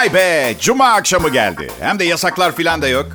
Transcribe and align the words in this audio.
Vay 0.00 0.14
be, 0.14 0.54
cuma 0.60 0.88
akşamı 0.92 1.28
geldi. 1.28 1.70
Hem 1.80 1.98
de 1.98 2.04
yasaklar 2.04 2.56
filan 2.56 2.82
da 2.82 2.88
yok. 2.88 3.06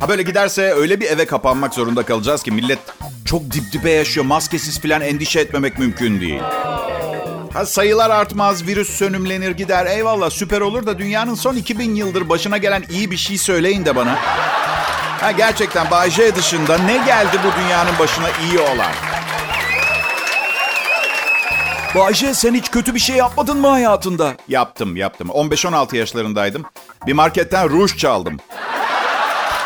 Ha 0.00 0.08
böyle 0.08 0.22
giderse 0.22 0.72
öyle 0.72 1.00
bir 1.00 1.10
eve 1.10 1.26
kapanmak 1.26 1.74
zorunda 1.74 2.02
kalacağız 2.02 2.42
ki 2.42 2.50
millet 2.50 2.78
çok 3.24 3.50
dip 3.50 3.72
dibe 3.72 3.90
yaşıyor. 3.90 4.26
Maskesiz 4.26 4.80
filan 4.80 5.00
endişe 5.00 5.40
etmemek 5.40 5.78
mümkün 5.78 6.20
değil. 6.20 6.40
Ha 7.52 7.66
sayılar 7.66 8.10
artmaz, 8.10 8.66
virüs 8.66 8.90
sönümlenir 8.90 9.50
gider. 9.50 9.86
Eyvallah 9.86 10.30
süper 10.30 10.60
olur 10.60 10.86
da 10.86 10.98
dünyanın 10.98 11.34
son 11.34 11.56
2000 11.56 11.94
yıldır 11.94 12.28
başına 12.28 12.56
gelen 12.56 12.84
iyi 12.90 13.10
bir 13.10 13.16
şey 13.16 13.38
söyleyin 13.38 13.84
de 13.84 13.96
bana. 13.96 14.14
Ha 15.20 15.30
gerçekten 15.30 15.90
Bay 15.90 16.10
J 16.10 16.34
dışında 16.34 16.78
ne 16.78 16.96
geldi 17.06 17.36
bu 17.44 17.62
dünyanın 17.62 17.98
başına 17.98 18.28
iyi 18.50 18.58
olan? 18.58 19.11
Bayce 21.94 22.34
sen 22.34 22.54
hiç 22.54 22.70
kötü 22.70 22.94
bir 22.94 23.00
şey 23.00 23.16
yapmadın 23.16 23.58
mı 23.60 23.66
hayatında? 23.68 24.34
Yaptım, 24.48 24.96
yaptım. 24.96 25.28
15-16 25.28 25.96
yaşlarındaydım. 25.96 26.64
Bir 27.06 27.12
marketten 27.12 27.68
ruj 27.70 27.96
çaldım. 27.96 28.36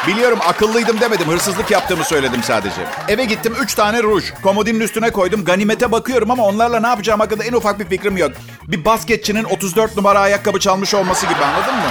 Biliyorum 0.07 0.39
akıllıydım 0.49 1.01
demedim. 1.01 1.29
Hırsızlık 1.29 1.71
yaptığımı 1.71 2.05
söyledim 2.05 2.43
sadece. 2.43 2.81
Eve 3.09 3.25
gittim 3.25 3.55
3 3.63 3.75
tane 3.75 4.03
ruj. 4.03 4.25
Komodinin 4.43 4.81
üstüne 4.81 5.11
koydum. 5.11 5.45
Ganimete 5.45 5.93
bakıyorum 5.93 6.31
ama 6.31 6.45
onlarla 6.45 6.81
ne 6.81 6.87
yapacağım 6.87 7.21
hakkında 7.21 7.45
en 7.45 7.53
ufak 7.53 7.81
bir 7.81 7.85
fikrim 7.85 8.17
yok. 8.17 8.33
Bir 8.69 8.85
basketçinin 8.85 9.45
34 9.45 9.97
numara 9.97 10.21
ayakkabı 10.21 10.61
çalmış 10.61 10.95
olması 10.95 11.27
gibi 11.27 11.45
anladın 11.45 11.75
mı? 11.75 11.91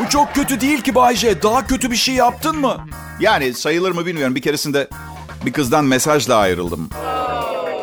Bu 0.00 0.08
çok 0.08 0.34
kötü 0.34 0.60
değil 0.60 0.82
ki 0.82 0.94
Bayce. 0.94 1.42
Daha 1.42 1.66
kötü 1.66 1.90
bir 1.90 1.96
şey 1.96 2.14
yaptın 2.14 2.56
mı? 2.60 2.86
Yani 3.20 3.54
sayılır 3.54 3.92
mı 3.92 4.06
bilmiyorum. 4.06 4.34
Bir 4.34 4.42
keresinde 4.42 4.88
bir 5.46 5.52
kızdan 5.52 5.84
mesajla 5.84 6.36
ayrıldım. 6.36 6.88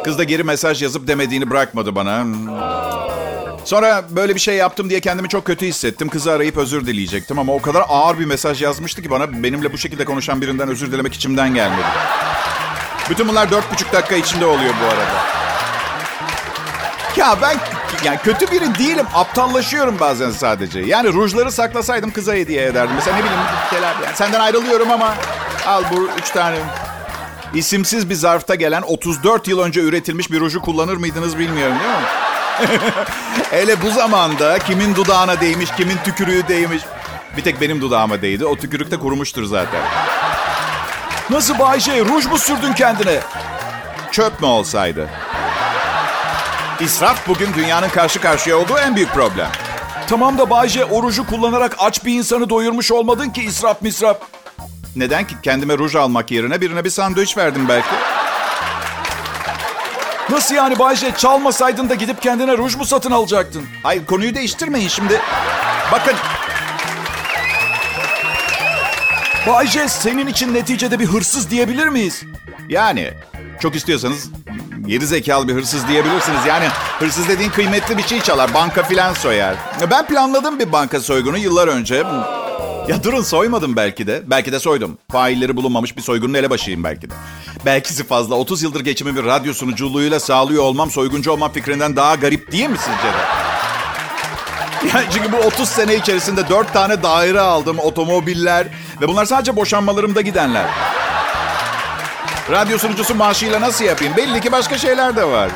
Kız 0.04 0.18
da 0.18 0.24
geri 0.24 0.44
mesaj 0.44 0.84
yazıp 0.84 1.08
demediğini 1.08 1.50
bırakmadı 1.50 1.96
bana. 1.96 2.26
Sonra 3.66 4.04
böyle 4.10 4.36
bir 4.36 4.40
şey 4.40 4.56
yaptım 4.56 4.90
diye 4.90 5.00
kendimi 5.00 5.30
çok 5.30 5.46
kötü 5.46 5.66
hissettim. 5.66 6.10
Kızı 6.10 6.32
arayıp 6.32 6.58
özür 6.58 6.86
dileyecektim 6.86 7.40
ama 7.40 7.54
o 7.54 7.62
kadar 7.62 7.84
ağır 7.88 8.20
bir 8.20 8.26
mesaj 8.26 8.62
yazmıştı 8.62 9.02
ki 9.02 9.10
bana 9.10 9.44
benimle 9.44 9.74
bu 9.74 9.78
şekilde 9.78 10.06
konuşan 10.06 10.42
birinden 10.42 10.70
özür 10.70 10.92
dilemek 10.92 11.14
içimden 11.14 11.54
gelmedi. 11.54 11.88
Bütün 13.10 13.28
bunlar 13.28 13.52
dört 13.52 13.74
buçuk 13.74 13.94
dakika 13.94 14.16
içinde 14.16 14.46
oluyor 14.46 14.74
bu 14.84 14.86
arada. 14.86 15.40
Ya 17.18 17.38
ben 17.42 17.58
yani 18.04 18.18
kötü 18.24 18.52
biri 18.52 18.76
değilim. 18.80 19.06
Aptallaşıyorum 19.14 20.00
bazen 20.00 20.32
sadece. 20.32 20.80
Yani 20.80 21.14
rujları 21.14 21.52
saklasaydım 21.52 22.12
kıza 22.12 22.34
hediye 22.34 22.66
ederdim. 22.66 22.96
Mesela 22.96 23.18
ne 23.18 23.24
bileyim 23.24 23.42
keler. 23.70 23.94
Yani 24.06 24.16
senden 24.16 24.40
ayrılıyorum 24.40 24.92
ama 24.92 25.16
al 25.68 25.84
bu 25.92 26.10
üç 26.20 26.30
tane. 26.30 26.58
İsimsiz 27.54 28.10
bir 28.10 28.16
zarfta 28.16 28.56
gelen 28.56 28.82
34 28.82 29.48
yıl 29.48 29.60
önce 29.60 29.82
üretilmiş 29.82 30.32
bir 30.32 30.40
ruju 30.40 30.62
kullanır 30.62 30.98
mıydınız 30.98 31.40
bilmiyorum 31.40 31.76
değil 31.80 31.92
mi? 31.92 32.06
Hele 33.52 33.82
bu 33.82 33.92
zamanda 33.92 34.60
kimin 34.60 34.96
dudağına 34.96 35.42
değmiş, 35.42 35.70
kimin 35.78 35.98
tükürüğü 36.04 36.48
değmiş. 36.48 36.84
Bir 37.38 37.44
tek 37.44 37.62
benim 37.62 37.82
dudağıma 37.82 38.22
değdi. 38.22 38.46
O 38.46 38.56
tükürük 38.56 38.92
de 38.92 39.00
kurumuştur 39.00 39.46
zaten. 39.46 39.82
Nasıl 41.30 41.60
Bayce? 41.60 42.06
Ruj 42.06 42.26
mu 42.26 42.38
sürdün 42.38 42.74
kendine? 42.74 43.20
Çöp 44.12 44.42
mü 44.42 44.48
olsaydı? 44.48 45.10
İsraf 46.80 47.28
bugün 47.28 47.54
dünyanın 47.54 47.90
karşı 47.90 48.22
karşıya 48.22 48.58
olduğu 48.58 48.78
en 48.78 48.96
büyük 48.96 49.14
problem. 49.14 49.50
Tamam 50.08 50.38
da 50.38 50.50
Bayce 50.50 50.86
o 50.86 51.04
ruju 51.04 51.28
kullanarak 51.28 51.76
aç 51.80 52.06
bir 52.06 52.14
insanı 52.14 52.50
doyurmuş 52.50 52.92
olmadın 52.92 53.30
ki 53.30 53.42
israf 53.42 53.82
misraf. 53.82 54.18
Neden 54.96 55.28
ki 55.28 55.36
kendime 55.44 55.78
ruj 55.78 55.96
almak 55.96 56.32
yerine 56.32 56.62
birine 56.62 56.84
bir 56.86 56.90
sandviç 56.90 57.38
verdim 57.38 57.66
belki. 57.70 57.88
Nasıl 60.30 60.56
yani 60.56 60.80
Bayce? 60.80 61.12
Çalmasaydın 61.18 61.90
da 61.90 61.96
gidip 61.96 62.22
kendine 62.22 62.58
ruj 62.58 62.76
mu 62.76 62.86
satın 62.86 63.12
alacaktın? 63.12 63.66
Hayır 63.84 64.06
konuyu 64.06 64.36
değiştirmeyin 64.36 64.88
şimdi. 64.88 65.22
Bakın 65.92 66.14
Bayce 69.48 69.88
senin 69.88 70.28
için 70.28 70.54
neticede 70.54 71.00
bir 71.00 71.06
hırsız 71.06 71.50
diyebilir 71.50 71.88
miyiz? 71.88 72.24
yani 72.70 73.12
çok 73.62 73.76
istiyorsanız 73.76 74.30
geri 74.86 75.08
zekalı 75.08 75.48
bir 75.48 75.54
hırsız 75.54 75.88
diyebilirsiniz. 75.88 76.46
Yani 76.48 76.68
hırsız 77.00 77.28
dediğin 77.28 77.50
kıymetli 77.50 77.98
bir 77.98 78.04
şey 78.04 78.22
çalar. 78.22 78.54
Banka 78.54 78.84
filan 78.84 79.14
soyar. 79.14 79.56
Ben 79.92 80.06
planladım 80.08 80.60
bir 80.60 80.72
banka 80.72 81.00
soygunu 81.00 81.38
yıllar 81.38 81.68
önce. 81.68 82.04
Ya 82.90 83.04
durun 83.04 83.22
soymadım 83.22 83.76
belki 83.76 84.08
de. 84.08 84.24
Belki 84.26 84.52
de 84.52 84.60
soydum. 84.60 84.98
Failleri 85.12 85.58
bulunmamış 85.58 85.98
bir 85.98 86.02
soygunun 86.02 86.34
elebaşıyım 86.34 86.84
belki 86.84 87.10
de. 87.10 87.14
Belkisi 87.66 88.04
fazla 88.04 88.36
30 88.36 88.64
yıldır 88.64 88.80
geçimi 88.80 89.16
bir 89.16 89.24
radyo 89.24 89.54
sunuculuğuyla 89.54 90.20
sağlıyor 90.20 90.64
olmam 90.64 90.92
soyguncu 90.92 91.32
olmam 91.32 91.52
fikrinden 91.52 91.96
daha 91.96 92.16
garip 92.16 92.52
değil 92.52 92.70
mi 92.70 92.78
sizce 92.78 93.08
de? 93.14 93.22
Yani 94.94 95.06
çünkü 95.12 95.32
bu 95.32 95.38
30 95.38 95.70
sene 95.70 95.96
içerisinde 95.96 96.50
4 96.50 96.74
tane 96.74 97.04
daire 97.04 97.40
aldım, 97.40 97.80
otomobiller 97.80 98.68
ve 99.02 99.08
bunlar 99.08 99.26
sadece 99.26 99.56
boşanmalarımda 99.56 100.22
gidenler. 100.22 100.66
Radyo 102.52 102.78
sunucusu 102.78 103.16
maaşıyla 103.16 103.62
nasıl 103.62 103.86
yapayım? 103.86 104.14
Belli 104.18 104.42
ki 104.42 104.52
başka 104.52 104.78
şeyler 104.78 105.16
de 105.16 105.24
var. 105.24 105.52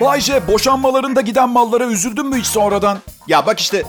Bayce 0.00 0.48
boşanmalarında 0.48 1.20
giden 1.20 1.48
mallara 1.48 1.84
üzüldün 1.84 2.26
mü 2.26 2.38
hiç 2.38 2.46
sonradan? 2.46 2.98
Ya 3.28 3.46
bak 3.46 3.60
işte 3.60 3.82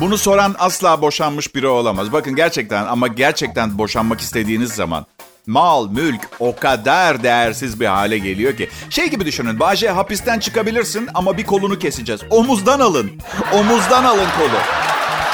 bunu 0.00 0.18
soran 0.18 0.54
asla 0.58 1.02
boşanmış 1.02 1.54
biri 1.54 1.66
olamaz. 1.66 2.12
Bakın 2.12 2.36
gerçekten 2.36 2.86
ama 2.86 3.08
gerçekten 3.08 3.78
boşanmak 3.78 4.20
istediğiniz 4.20 4.72
zaman 4.72 5.06
mal, 5.46 5.88
mülk 5.90 6.20
o 6.40 6.56
kadar 6.56 7.22
değersiz 7.22 7.80
bir 7.80 7.86
hale 7.86 8.18
geliyor 8.18 8.56
ki. 8.56 8.70
Şey 8.90 9.10
gibi 9.10 9.26
düşünün. 9.26 9.60
Bahçe 9.60 9.88
hapisten 9.88 10.38
çıkabilirsin 10.38 11.08
ama 11.14 11.36
bir 11.36 11.46
kolunu 11.46 11.78
keseceğiz. 11.78 12.20
Omuzdan 12.30 12.80
alın. 12.80 13.10
Omuzdan 13.52 14.04
alın 14.04 14.28
kolu. 14.38 14.58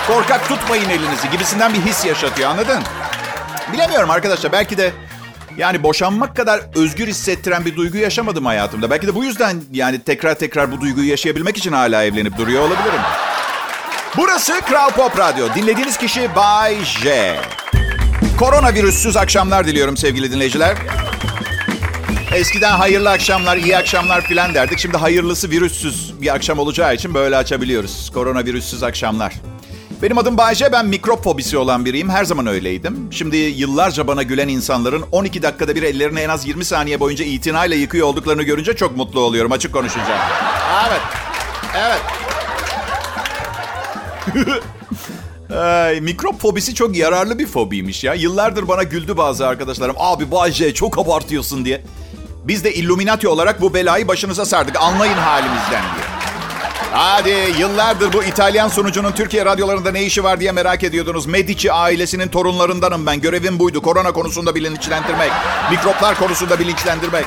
Korkak 0.06 0.48
tutmayın 0.48 0.90
elinizi 0.90 1.30
gibisinden 1.32 1.74
bir 1.74 1.80
his 1.80 2.04
yaşatıyor 2.04 2.50
anladın? 2.50 2.82
Bilemiyorum 3.72 4.10
arkadaşlar 4.10 4.52
belki 4.52 4.78
de 4.78 4.92
yani 5.56 5.82
boşanmak 5.82 6.36
kadar 6.36 6.60
özgür 6.74 7.06
hissettiren 7.06 7.64
bir 7.64 7.76
duygu 7.76 7.98
yaşamadım 7.98 8.46
hayatımda. 8.46 8.90
Belki 8.90 9.06
de 9.06 9.14
bu 9.14 9.24
yüzden 9.24 9.62
yani 9.72 9.98
tekrar 9.98 10.34
tekrar 10.34 10.72
bu 10.72 10.80
duyguyu 10.80 11.10
yaşayabilmek 11.10 11.56
için 11.56 11.72
hala 11.72 12.04
evlenip 12.04 12.38
duruyor 12.38 12.62
olabilirim. 12.62 13.00
Burası 14.16 14.60
Kral 14.60 14.90
Pop 14.90 15.18
Radyo. 15.18 15.54
Dinlediğiniz 15.54 15.96
kişi 15.96 16.34
Bay 16.36 16.84
J. 16.84 17.36
Koronavirüssüz 18.38 19.16
akşamlar 19.16 19.66
diliyorum 19.66 19.96
sevgili 19.96 20.32
dinleyiciler. 20.32 20.76
Eskiden 22.34 22.70
hayırlı 22.70 23.10
akşamlar, 23.10 23.56
iyi 23.56 23.76
akşamlar 23.76 24.20
filan 24.20 24.54
derdik. 24.54 24.78
Şimdi 24.78 24.96
hayırlısı 24.96 25.50
virüssüz 25.50 26.14
bir 26.20 26.34
akşam 26.34 26.58
olacağı 26.58 26.94
için 26.94 27.14
böyle 27.14 27.36
açabiliyoruz. 27.36 28.10
Koronavirüssüz 28.14 28.82
akşamlar. 28.82 29.34
Benim 30.02 30.18
adım 30.18 30.38
Bayce, 30.38 30.72
ben 30.72 30.86
mikrop 30.86 31.24
fobisi 31.24 31.58
olan 31.58 31.84
biriyim. 31.84 32.10
Her 32.10 32.24
zaman 32.24 32.46
öyleydim. 32.46 33.08
Şimdi 33.12 33.36
yıllarca 33.36 34.06
bana 34.06 34.22
gülen 34.22 34.48
insanların 34.48 35.04
12 35.12 35.42
dakikada 35.42 35.74
bir 35.74 35.82
ellerini 35.82 36.20
en 36.20 36.28
az 36.28 36.46
20 36.46 36.64
saniye 36.64 37.00
boyunca 37.00 37.24
itinayla 37.24 37.76
yıkıyor 37.76 38.06
olduklarını 38.06 38.42
görünce 38.42 38.76
çok 38.76 38.96
mutlu 38.96 39.20
oluyorum. 39.20 39.52
Açık 39.52 39.72
konuşacağım. 39.72 40.20
Evet. 40.88 41.00
Evet. 41.76 42.29
Ay, 45.56 46.00
mikrop 46.00 46.40
fobisi 46.40 46.74
çok 46.74 46.96
yararlı 46.96 47.38
bir 47.38 47.46
fobiymiş 47.46 48.04
ya. 48.04 48.14
Yıllardır 48.14 48.68
bana 48.68 48.82
güldü 48.82 49.16
bazı 49.16 49.46
arkadaşlarım. 49.46 49.96
Abi 49.98 50.30
Bayce 50.30 50.74
çok 50.74 50.98
abartıyorsun 50.98 51.64
diye. 51.64 51.82
Biz 52.44 52.64
de 52.64 52.74
Illuminati 52.74 53.28
olarak 53.28 53.60
bu 53.60 53.74
belayı 53.74 54.08
başınıza 54.08 54.44
sardık. 54.44 54.76
Anlayın 54.80 55.14
halimizden 55.14 55.82
diye. 55.82 56.04
Hadi 56.92 57.36
yıllardır 57.58 58.12
bu 58.12 58.22
İtalyan 58.22 58.68
sunucunun 58.68 59.12
Türkiye 59.12 59.44
radyolarında 59.44 59.90
ne 59.90 60.02
işi 60.02 60.24
var 60.24 60.40
diye 60.40 60.52
merak 60.52 60.84
ediyordunuz. 60.84 61.26
Medici 61.26 61.72
ailesinin 61.72 62.28
torunlarındanım 62.28 63.06
ben. 63.06 63.20
Görevim 63.20 63.58
buydu. 63.58 63.82
Korona 63.82 64.12
konusunda 64.12 64.54
bilinçlendirmek. 64.54 65.30
Mikroplar 65.70 66.18
konusunda 66.18 66.58
bilinçlendirmek. 66.58 67.24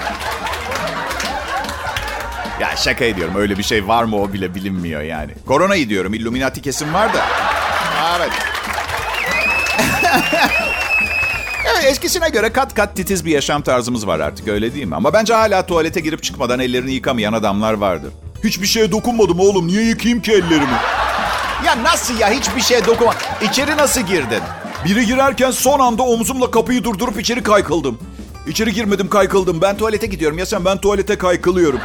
Ya 2.60 2.76
şaka 2.76 3.06
ediyorum. 3.06 3.36
Öyle 3.38 3.58
bir 3.58 3.64
şey 3.64 3.88
var 3.88 4.04
mı 4.04 4.22
o 4.22 4.34
bile 4.34 4.56
bilinmiyor 4.56 5.02
yani. 5.02 5.32
Koronayı 5.48 5.90
diyorum. 5.90 6.14
Illuminati 6.14 6.62
kesim 6.62 6.94
var 6.94 7.14
da. 7.14 7.26
Evet. 8.18 8.32
evet 11.66 11.84
eskisine 11.86 12.30
göre 12.30 12.54
kat 12.54 12.74
kat 12.74 12.96
titiz 12.96 13.26
bir 13.26 13.32
yaşam 13.32 13.62
tarzımız 13.62 14.08
var 14.08 14.20
artık 14.20 14.48
öyle 14.48 14.74
değil 14.74 14.86
mi? 14.86 14.96
Ama 14.96 15.14
bence 15.14 15.34
hala 15.34 15.66
tuvalete 15.66 16.00
girip 16.00 16.24
çıkmadan 16.24 16.60
ellerini 16.60 16.92
yıkamayan 16.94 17.34
adamlar 17.34 17.74
vardır. 17.74 18.12
Hiçbir 18.44 18.68
şeye 18.68 18.92
dokunmadım 18.92 19.40
oğlum. 19.40 19.68
Niye 19.68 19.84
yıkayayım 19.84 20.22
ki 20.22 20.32
ellerimi? 20.32 20.78
Ya 21.66 21.84
nasıl 21.84 22.20
ya? 22.20 22.30
Hiçbir 22.30 22.62
şeye 22.62 22.86
dokunma. 22.86 23.14
İçeri 23.42 23.78
nasıl 23.78 24.02
girdin? 24.02 24.42
Biri 24.86 25.06
girerken 25.06 25.52
son 25.52 25.80
anda 25.80 26.04
omzumla 26.04 26.52
kapıyı 26.52 26.84
durdurup 26.84 27.20
içeri 27.20 27.44
kaykıldım. 27.44 28.00
İçeri 28.48 28.74
girmedim 28.74 29.10
kaykıldım. 29.10 29.62
Ben 29.62 29.78
tuvalete 29.78 30.08
gidiyorum. 30.08 30.38
Ya 30.38 30.46
sen 30.46 30.66
ben 30.66 30.78
tuvalete 30.78 31.18
kaykılıyorum. 31.18 31.80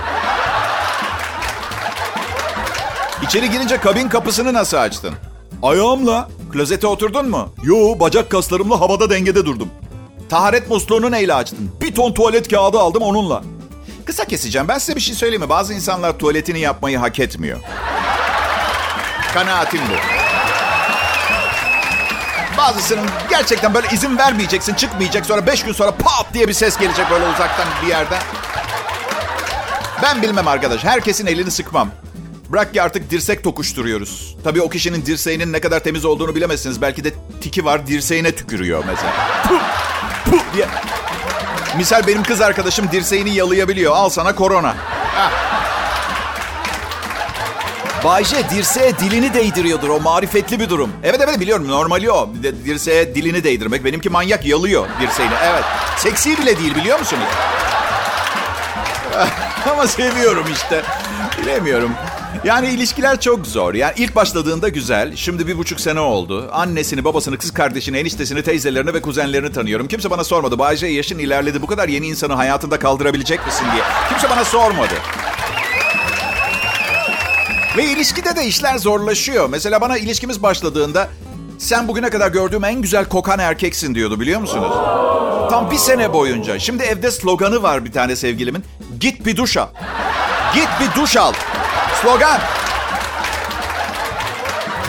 İçeri 3.28 3.50
girince 3.50 3.80
kabin 3.80 4.08
kapısını 4.08 4.54
nasıl 4.54 4.76
açtın? 4.76 5.14
Ayağımla. 5.62 6.28
Klozete 6.52 6.86
oturdun 6.86 7.30
mu? 7.30 7.54
Yo 7.62 8.00
bacak 8.00 8.30
kaslarımla 8.30 8.80
havada 8.80 9.10
dengede 9.10 9.46
durdum. 9.46 9.68
Taharet 10.28 10.70
musluğunu 10.70 11.10
neyle 11.10 11.34
açtın? 11.34 11.70
Bir 11.80 11.94
ton 11.94 12.12
tuvalet 12.12 12.48
kağıdı 12.50 12.78
aldım 12.78 13.02
onunla. 13.02 13.42
Kısa 14.04 14.24
keseceğim. 14.24 14.68
Ben 14.68 14.78
size 14.78 14.96
bir 14.96 15.00
şey 15.00 15.14
söyleyeyim 15.14 15.42
mi? 15.42 15.48
Bazı 15.48 15.74
insanlar 15.74 16.18
tuvaletini 16.18 16.60
yapmayı 16.60 16.98
hak 16.98 17.20
etmiyor. 17.20 17.58
Kanaatim 19.34 19.80
bu. 19.80 19.94
Bazısının 22.58 23.06
gerçekten 23.30 23.74
böyle 23.74 23.86
izin 23.92 24.18
vermeyeceksin, 24.18 24.74
çıkmayacak. 24.74 25.26
Sonra 25.26 25.46
beş 25.46 25.64
gün 25.64 25.72
sonra 25.72 25.90
pat 25.90 26.26
diye 26.34 26.48
bir 26.48 26.52
ses 26.52 26.76
gelecek 26.76 27.10
böyle 27.10 27.24
uzaktan 27.24 27.66
bir 27.82 27.88
yerden. 27.88 28.22
Ben 30.02 30.22
bilmem 30.22 30.48
arkadaş. 30.48 30.84
Herkesin 30.84 31.26
elini 31.26 31.50
sıkmam. 31.50 31.90
Bırak 32.48 32.72
ki 32.74 32.82
artık 32.82 33.10
dirsek 33.10 33.44
tokuşturuyoruz. 33.44 34.36
Tabii 34.44 34.62
o 34.62 34.68
kişinin 34.68 35.06
dirseğinin 35.06 35.52
ne 35.52 35.60
kadar 35.60 35.80
temiz 35.80 36.04
olduğunu 36.04 36.34
bilemezsiniz. 36.34 36.82
Belki 36.82 37.04
de 37.04 37.12
tiki 37.40 37.64
var 37.64 37.86
dirseğine 37.86 38.32
tükürüyor 38.32 38.84
mesela. 38.86 39.12
Puh, 39.48 39.60
puh 40.30 40.54
diye. 40.54 40.66
Misal 41.76 42.06
benim 42.06 42.22
kız 42.22 42.40
arkadaşım 42.40 42.88
dirseğini 42.92 43.34
yalayabiliyor. 43.34 43.92
Al 43.96 44.08
sana 44.08 44.34
korona. 44.34 44.76
Hah. 45.14 45.30
Bayce 48.04 48.50
dirseğe 48.50 48.98
dilini 48.98 49.34
değdiriyordur. 49.34 49.88
O 49.88 50.00
marifetli 50.00 50.60
bir 50.60 50.68
durum. 50.68 50.90
Evet 51.02 51.20
evet 51.24 51.40
biliyorum 51.40 51.68
normali 51.68 52.10
o. 52.10 52.30
Dirseğe 52.64 53.14
dilini 53.14 53.44
değdirmek. 53.44 53.84
Benimki 53.84 54.10
manyak 54.10 54.46
yalıyor 54.46 54.86
dirseğini. 55.00 55.34
Evet. 55.44 55.64
Seksi 55.96 56.38
bile 56.38 56.58
değil 56.58 56.74
biliyor 56.74 56.98
musunuz? 56.98 57.24
Ama 59.72 59.86
seviyorum 59.86 60.44
işte. 60.52 60.82
Bilemiyorum. 61.42 61.90
Yani 62.44 62.68
ilişkiler 62.68 63.20
çok 63.20 63.46
zor. 63.46 63.74
Yani 63.74 63.92
ilk 63.96 64.16
başladığında 64.16 64.68
güzel. 64.68 65.16
Şimdi 65.16 65.46
bir 65.46 65.58
buçuk 65.58 65.80
sene 65.80 66.00
oldu. 66.00 66.48
Annesini, 66.52 67.04
babasını, 67.04 67.38
kız 67.38 67.50
kardeşini, 67.50 67.98
eniştesini, 67.98 68.42
teyzelerini 68.42 68.94
ve 68.94 69.02
kuzenlerini 69.02 69.52
tanıyorum. 69.52 69.88
Kimse 69.88 70.10
bana 70.10 70.24
sormadı. 70.24 70.58
Bayce 70.58 70.86
yaşın 70.86 71.18
ilerledi. 71.18 71.62
Bu 71.62 71.66
kadar 71.66 71.88
yeni 71.88 72.06
insanı 72.06 72.34
hayatında 72.34 72.78
kaldırabilecek 72.78 73.46
misin 73.46 73.66
diye. 73.72 73.82
Kimse 74.08 74.30
bana 74.30 74.44
sormadı. 74.44 74.94
Ve 77.76 77.84
ilişkide 77.84 78.36
de 78.36 78.46
işler 78.46 78.78
zorlaşıyor. 78.78 79.48
Mesela 79.48 79.80
bana 79.80 79.98
ilişkimiz 79.98 80.42
başladığında 80.42 81.08
sen 81.58 81.88
bugüne 81.88 82.10
kadar 82.10 82.30
gördüğüm 82.30 82.64
en 82.64 82.82
güzel 82.82 83.04
kokan 83.04 83.38
erkeksin 83.38 83.94
diyordu 83.94 84.20
biliyor 84.20 84.40
musunuz? 84.40 84.72
Tam 85.50 85.70
bir 85.70 85.76
sene 85.76 86.12
boyunca. 86.12 86.58
Şimdi 86.58 86.82
evde 86.82 87.10
sloganı 87.10 87.62
var 87.62 87.84
bir 87.84 87.92
tane 87.92 88.16
sevgilimin. 88.16 88.64
Git 89.00 89.26
bir 89.26 89.36
duş 89.36 89.56
al. 89.56 89.68
Git 90.54 90.68
bir 90.80 91.00
duş 91.02 91.16
al. 91.16 91.32
Slogan. 92.02 92.40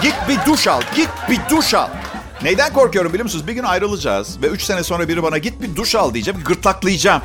Git 0.01 0.15
bir 0.29 0.51
duş 0.51 0.67
al. 0.67 0.81
Git 0.95 1.09
bir 1.29 1.39
duş 1.49 1.73
al. 1.73 1.87
Neyden 2.43 2.73
korkuyorum 2.73 3.13
biliyor 3.13 3.23
musunuz? 3.23 3.47
Bir 3.47 3.53
gün 3.53 3.63
ayrılacağız 3.63 4.41
ve 4.41 4.47
üç 4.47 4.63
sene 4.63 4.83
sonra 4.83 5.07
biri 5.07 5.23
bana 5.23 5.37
git 5.37 5.61
bir 5.61 5.75
duş 5.75 5.95
al 5.95 6.13
diyeceğim. 6.13 6.41
Gırtlaklayacağım. 6.45 7.21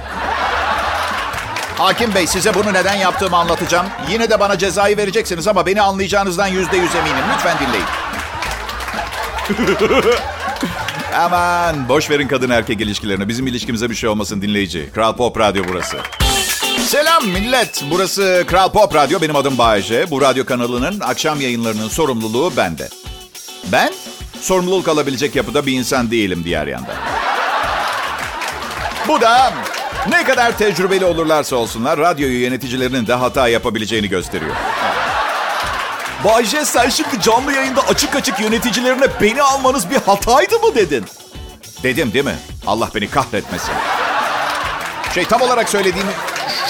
Hakim 1.78 2.14
Bey 2.14 2.26
size 2.26 2.54
bunu 2.54 2.72
neden 2.72 2.94
yaptığımı 2.94 3.36
anlatacağım. 3.36 3.86
Yine 4.10 4.30
de 4.30 4.40
bana 4.40 4.58
cezayı 4.58 4.96
vereceksiniz 4.96 5.48
ama 5.48 5.66
beni 5.66 5.82
anlayacağınızdan 5.82 6.46
yüzde 6.46 6.76
yüz 6.76 6.94
eminim. 6.94 7.24
Lütfen 7.34 7.56
dinleyin. 7.58 7.86
Aman 11.18 11.88
boş 11.88 12.10
verin 12.10 12.28
kadın 12.28 12.50
erkek 12.50 12.80
ilişkilerini. 12.80 13.28
Bizim 13.28 13.46
ilişkimize 13.46 13.90
bir 13.90 13.94
şey 13.94 14.08
olmasın 14.08 14.42
dinleyici. 14.42 14.90
Kral 14.94 15.16
Pop 15.16 15.38
Radyo 15.38 15.64
burası. 15.68 15.96
Selam 16.84 17.28
millet. 17.28 17.84
Burası 17.90 18.44
Kral 18.46 18.72
Pop 18.72 18.94
Radyo. 18.94 19.20
Benim 19.20 19.36
adım 19.36 19.58
Bayece. 19.58 20.10
Bu 20.10 20.20
radyo 20.22 20.44
kanalının 20.44 21.00
akşam 21.00 21.40
yayınlarının 21.40 21.88
sorumluluğu 21.88 22.52
bende. 22.56 22.88
Ben 23.72 23.92
sorumluluk 24.40 24.88
alabilecek 24.88 25.36
yapıda 25.36 25.66
bir 25.66 25.72
insan 25.72 26.10
değilim 26.10 26.42
diğer 26.44 26.66
yandan. 26.66 26.94
Bu 29.08 29.20
da 29.20 29.52
ne 30.08 30.24
kadar 30.24 30.58
tecrübeli 30.58 31.04
olurlarsa 31.04 31.56
olsunlar 31.56 31.98
radyoyu 31.98 32.40
yöneticilerinin 32.40 33.06
de 33.06 33.14
hata 33.14 33.48
yapabileceğini 33.48 34.08
gösteriyor. 34.08 34.54
Bayce 36.24 36.64
sen 36.64 36.88
şimdi 36.88 37.20
canlı 37.20 37.52
yayında 37.52 37.80
açık 37.88 38.16
açık 38.16 38.40
yöneticilerine 38.40 39.06
beni 39.20 39.42
almanız 39.42 39.90
bir 39.90 39.96
hataydı 39.96 40.58
mı 40.58 40.74
dedin? 40.74 41.04
Dedim 41.82 42.12
değil 42.12 42.24
mi? 42.24 42.36
Allah 42.66 42.90
beni 42.94 43.10
kahretmesin. 43.10 43.74
Şey 45.14 45.24
tam 45.24 45.42
olarak 45.42 45.68
söylediğim 45.68 46.06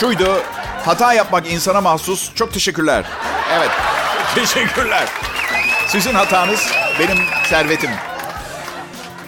şuydu. 0.00 0.42
Hata 0.84 1.12
yapmak 1.14 1.52
insana 1.52 1.80
mahsus. 1.80 2.34
Çok 2.34 2.52
teşekkürler. 2.52 3.04
Evet. 3.52 3.70
Teşekkürler. 4.34 5.04
Sizin 5.88 6.14
hatanız 6.14 6.72
benim 7.00 7.18
servetim. 7.50 7.90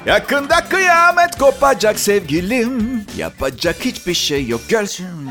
Yakında 0.06 0.68
kıyamet 0.68 1.38
kopacak 1.38 1.98
sevgilim. 1.98 3.04
Yapacak 3.16 3.76
hiçbir 3.80 4.14
şey 4.14 4.46
yok 4.46 4.60
görsün. 4.68 5.30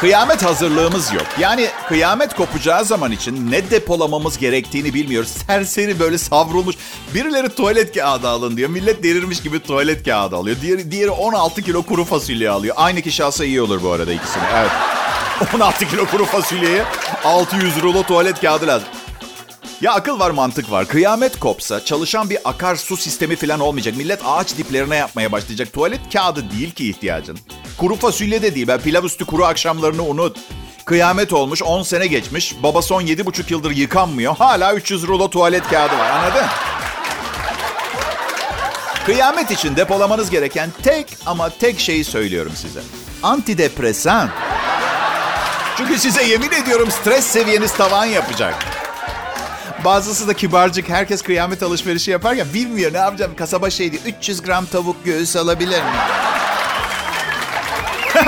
Kıyamet 0.00 0.44
hazırlığımız 0.44 1.12
yok. 1.12 1.26
Yani 1.38 1.68
kıyamet 1.88 2.34
kopacağı 2.34 2.84
zaman 2.84 3.12
için 3.12 3.50
ne 3.50 3.70
depolamamız 3.70 4.38
gerektiğini 4.38 4.94
bilmiyoruz. 4.94 5.28
Serseri 5.46 6.00
böyle 6.00 6.18
savrulmuş. 6.18 6.76
Birileri 7.14 7.54
tuvalet 7.54 7.94
kağıdı 7.94 8.28
alın 8.28 8.56
diyor. 8.56 8.70
Millet 8.70 9.02
delirmiş 9.02 9.42
gibi 9.42 9.60
tuvalet 9.60 10.04
kağıdı 10.04 10.36
alıyor. 10.36 10.56
Diğeri, 10.62 10.90
diğeri 10.90 11.10
16 11.10 11.62
kilo 11.62 11.82
kuru 11.82 12.04
fasulye 12.04 12.50
alıyor. 12.50 12.74
Aynı 12.78 13.02
kişi 13.02 13.24
alsa 13.24 13.44
iyi 13.44 13.62
olur 13.62 13.82
bu 13.82 13.90
arada 13.92 14.12
ikisini. 14.12 14.42
Evet. 14.56 14.70
16 15.54 15.88
kilo 15.88 16.06
kuru 16.06 16.24
fasulyeye 16.24 16.84
600 17.24 17.82
rulo 17.82 18.02
tuvalet 18.02 18.40
kağıdı 18.40 18.66
lazım. 18.66 18.88
Ya 19.80 19.92
akıl 19.92 20.20
var 20.20 20.30
mantık 20.30 20.70
var. 20.70 20.86
Kıyamet 20.86 21.38
kopsa 21.38 21.84
çalışan 21.84 22.30
bir 22.30 22.38
akarsu 22.44 22.96
sistemi 22.96 23.36
falan 23.36 23.60
olmayacak. 23.60 23.96
Millet 23.96 24.20
ağaç 24.24 24.58
diplerine 24.58 24.96
yapmaya 24.96 25.32
başlayacak. 25.32 25.72
Tuvalet 25.72 26.00
kağıdı 26.12 26.50
değil 26.50 26.70
ki 26.70 26.90
ihtiyacın. 26.90 27.38
Kuru 27.78 27.96
fasulye 27.96 28.42
de 28.42 28.54
değil. 28.54 28.68
Ben 28.68 28.80
pilav 28.80 29.04
üstü 29.04 29.24
kuru 29.24 29.44
akşamlarını 29.44 30.02
unut. 30.02 30.36
Kıyamet 30.84 31.32
olmuş 31.32 31.62
10 31.62 31.82
sene 31.82 32.06
geçmiş. 32.06 32.54
Baba 32.62 32.82
son 32.82 33.02
7,5 33.02 33.52
yıldır 33.52 33.70
yıkanmıyor. 33.70 34.36
Hala 34.36 34.74
300 34.74 35.06
rulo 35.06 35.30
tuvalet 35.30 35.68
kağıdı 35.68 35.98
var 35.98 36.10
anladın? 36.10 36.46
Kıyamet 39.06 39.50
için 39.50 39.76
depolamanız 39.76 40.30
gereken 40.30 40.70
tek 40.82 41.06
ama 41.26 41.50
tek 41.50 41.80
şeyi 41.80 42.04
söylüyorum 42.04 42.52
size. 42.56 42.80
Antidepresan. 43.22 44.30
Çünkü 45.76 45.98
size 45.98 46.24
yemin 46.24 46.50
ediyorum 46.50 46.90
stres 46.90 47.24
seviyeniz 47.24 47.72
tavan 47.72 48.04
yapacak. 48.04 48.67
Bazısı 49.84 50.28
da 50.28 50.34
kibarcık 50.34 50.88
herkes 50.88 51.22
kıyamet 51.22 51.62
alışverişi 51.62 52.10
yapar 52.10 52.34
ya 52.34 52.44
bilmiyor 52.54 52.92
ne 52.92 52.98
yapacağım. 52.98 53.32
Kasaba 53.36 53.70
şey 53.70 53.92
diyor 53.92 54.02
300 54.06 54.42
gram 54.42 54.66
tavuk 54.66 55.04
göğüs 55.04 55.36
alabilir 55.36 55.82
mi? 55.82 55.90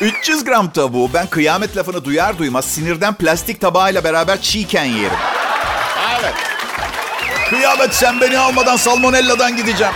300 0.00 0.44
gram 0.44 0.70
tavuğu 0.70 1.10
ben 1.14 1.26
kıyamet 1.26 1.76
lafını 1.76 2.04
duyar 2.04 2.38
duymaz 2.38 2.64
sinirden 2.64 3.14
plastik 3.14 3.60
tabağıyla 3.60 4.04
beraber 4.04 4.40
çiğken 4.40 4.84
yerim. 4.84 5.18
Evet. 6.20 6.34
Kıyamet 7.50 7.94
sen 7.94 8.20
beni 8.20 8.38
almadan 8.38 8.76
salmonella'dan 8.76 9.56
gideceğim. 9.56 9.94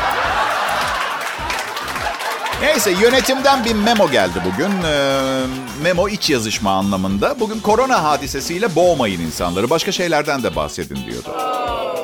Neyse 2.62 2.90
yönetimden 2.90 3.64
bir 3.64 3.74
memo 3.74 4.10
geldi 4.10 4.42
bugün. 4.52 4.70
Ee, 4.82 5.20
memo 5.82 6.08
iç 6.08 6.30
yazışma 6.30 6.70
anlamında. 6.72 7.40
Bugün 7.40 7.60
korona 7.60 8.04
hadisesiyle 8.04 8.74
boğmayın 8.74 9.20
insanları. 9.20 9.70
Başka 9.70 9.92
şeylerden 9.92 10.42
de 10.42 10.56
bahsedin 10.56 10.98
diyordu. 11.06 11.28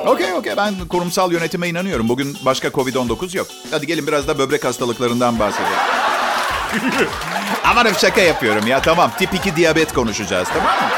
Okey 0.05 0.33
okey 0.33 0.57
ben 0.57 0.73
kurumsal 0.89 1.31
yönetime 1.31 1.67
inanıyorum. 1.69 2.09
Bugün 2.09 2.37
başka 2.45 2.67
Covid-19 2.67 3.37
yok. 3.37 3.47
Hadi 3.71 3.87
gelin 3.87 4.07
biraz 4.07 4.27
da 4.27 4.37
böbrek 4.37 4.65
hastalıklarından 4.65 5.39
bahsedelim. 5.39 5.77
Amanım 7.63 7.93
şaka 7.97 8.21
yapıyorum 8.21 8.67
ya 8.67 8.81
tamam. 8.81 9.11
Tip 9.19 9.33
2 9.33 9.55
diyabet 9.55 9.93
konuşacağız 9.93 10.47
tamam 10.53 10.75
mı? 10.75 10.89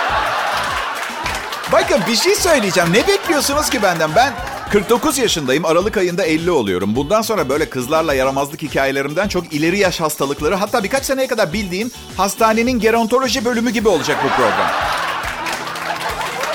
Bakın 1.71 2.01
bir 2.07 2.15
şey 2.15 2.35
söyleyeceğim. 2.35 2.93
Ne 2.93 3.07
bekliyorsunuz 3.07 3.69
ki 3.69 3.83
benden? 3.83 4.15
Ben 4.15 4.33
49 4.71 5.17
yaşındayım. 5.17 5.65
Aralık 5.65 5.97
ayında 5.97 6.23
50 6.23 6.51
oluyorum. 6.51 6.95
Bundan 6.95 7.21
sonra 7.21 7.49
böyle 7.49 7.69
kızlarla 7.69 8.13
yaramazlık 8.13 8.61
hikayelerimden 8.61 9.27
çok 9.27 9.53
ileri 9.53 9.79
yaş 9.79 10.01
hastalıkları 10.01 10.55
hatta 10.55 10.83
birkaç 10.83 11.05
seneye 11.05 11.27
kadar 11.27 11.53
bildiğim 11.53 11.91
hastanenin 12.17 12.79
gerontoloji 12.79 13.45
bölümü 13.45 13.69
gibi 13.71 13.87
olacak 13.87 14.17
bu 14.23 14.27
program. 14.27 14.71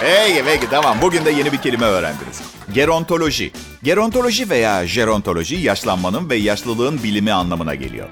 Peki 0.01 0.43
peki 0.47 0.71
tamam. 0.71 0.97
Bugün 1.03 1.25
de 1.25 1.31
yeni 1.31 1.53
bir 1.53 1.59
kelime 1.59 1.87
öğrendiniz. 1.87 2.41
Gerontoloji. 2.75 3.53
Gerontoloji 3.83 4.51
veya 4.51 4.87
jerontoloji 4.87 5.57
yaşlanmanın 5.57 6.31
ve 6.31 6.37
yaşlılığın 6.37 7.03
bilimi 7.03 7.33
anlamına 7.33 7.75
geliyor. 7.75 8.09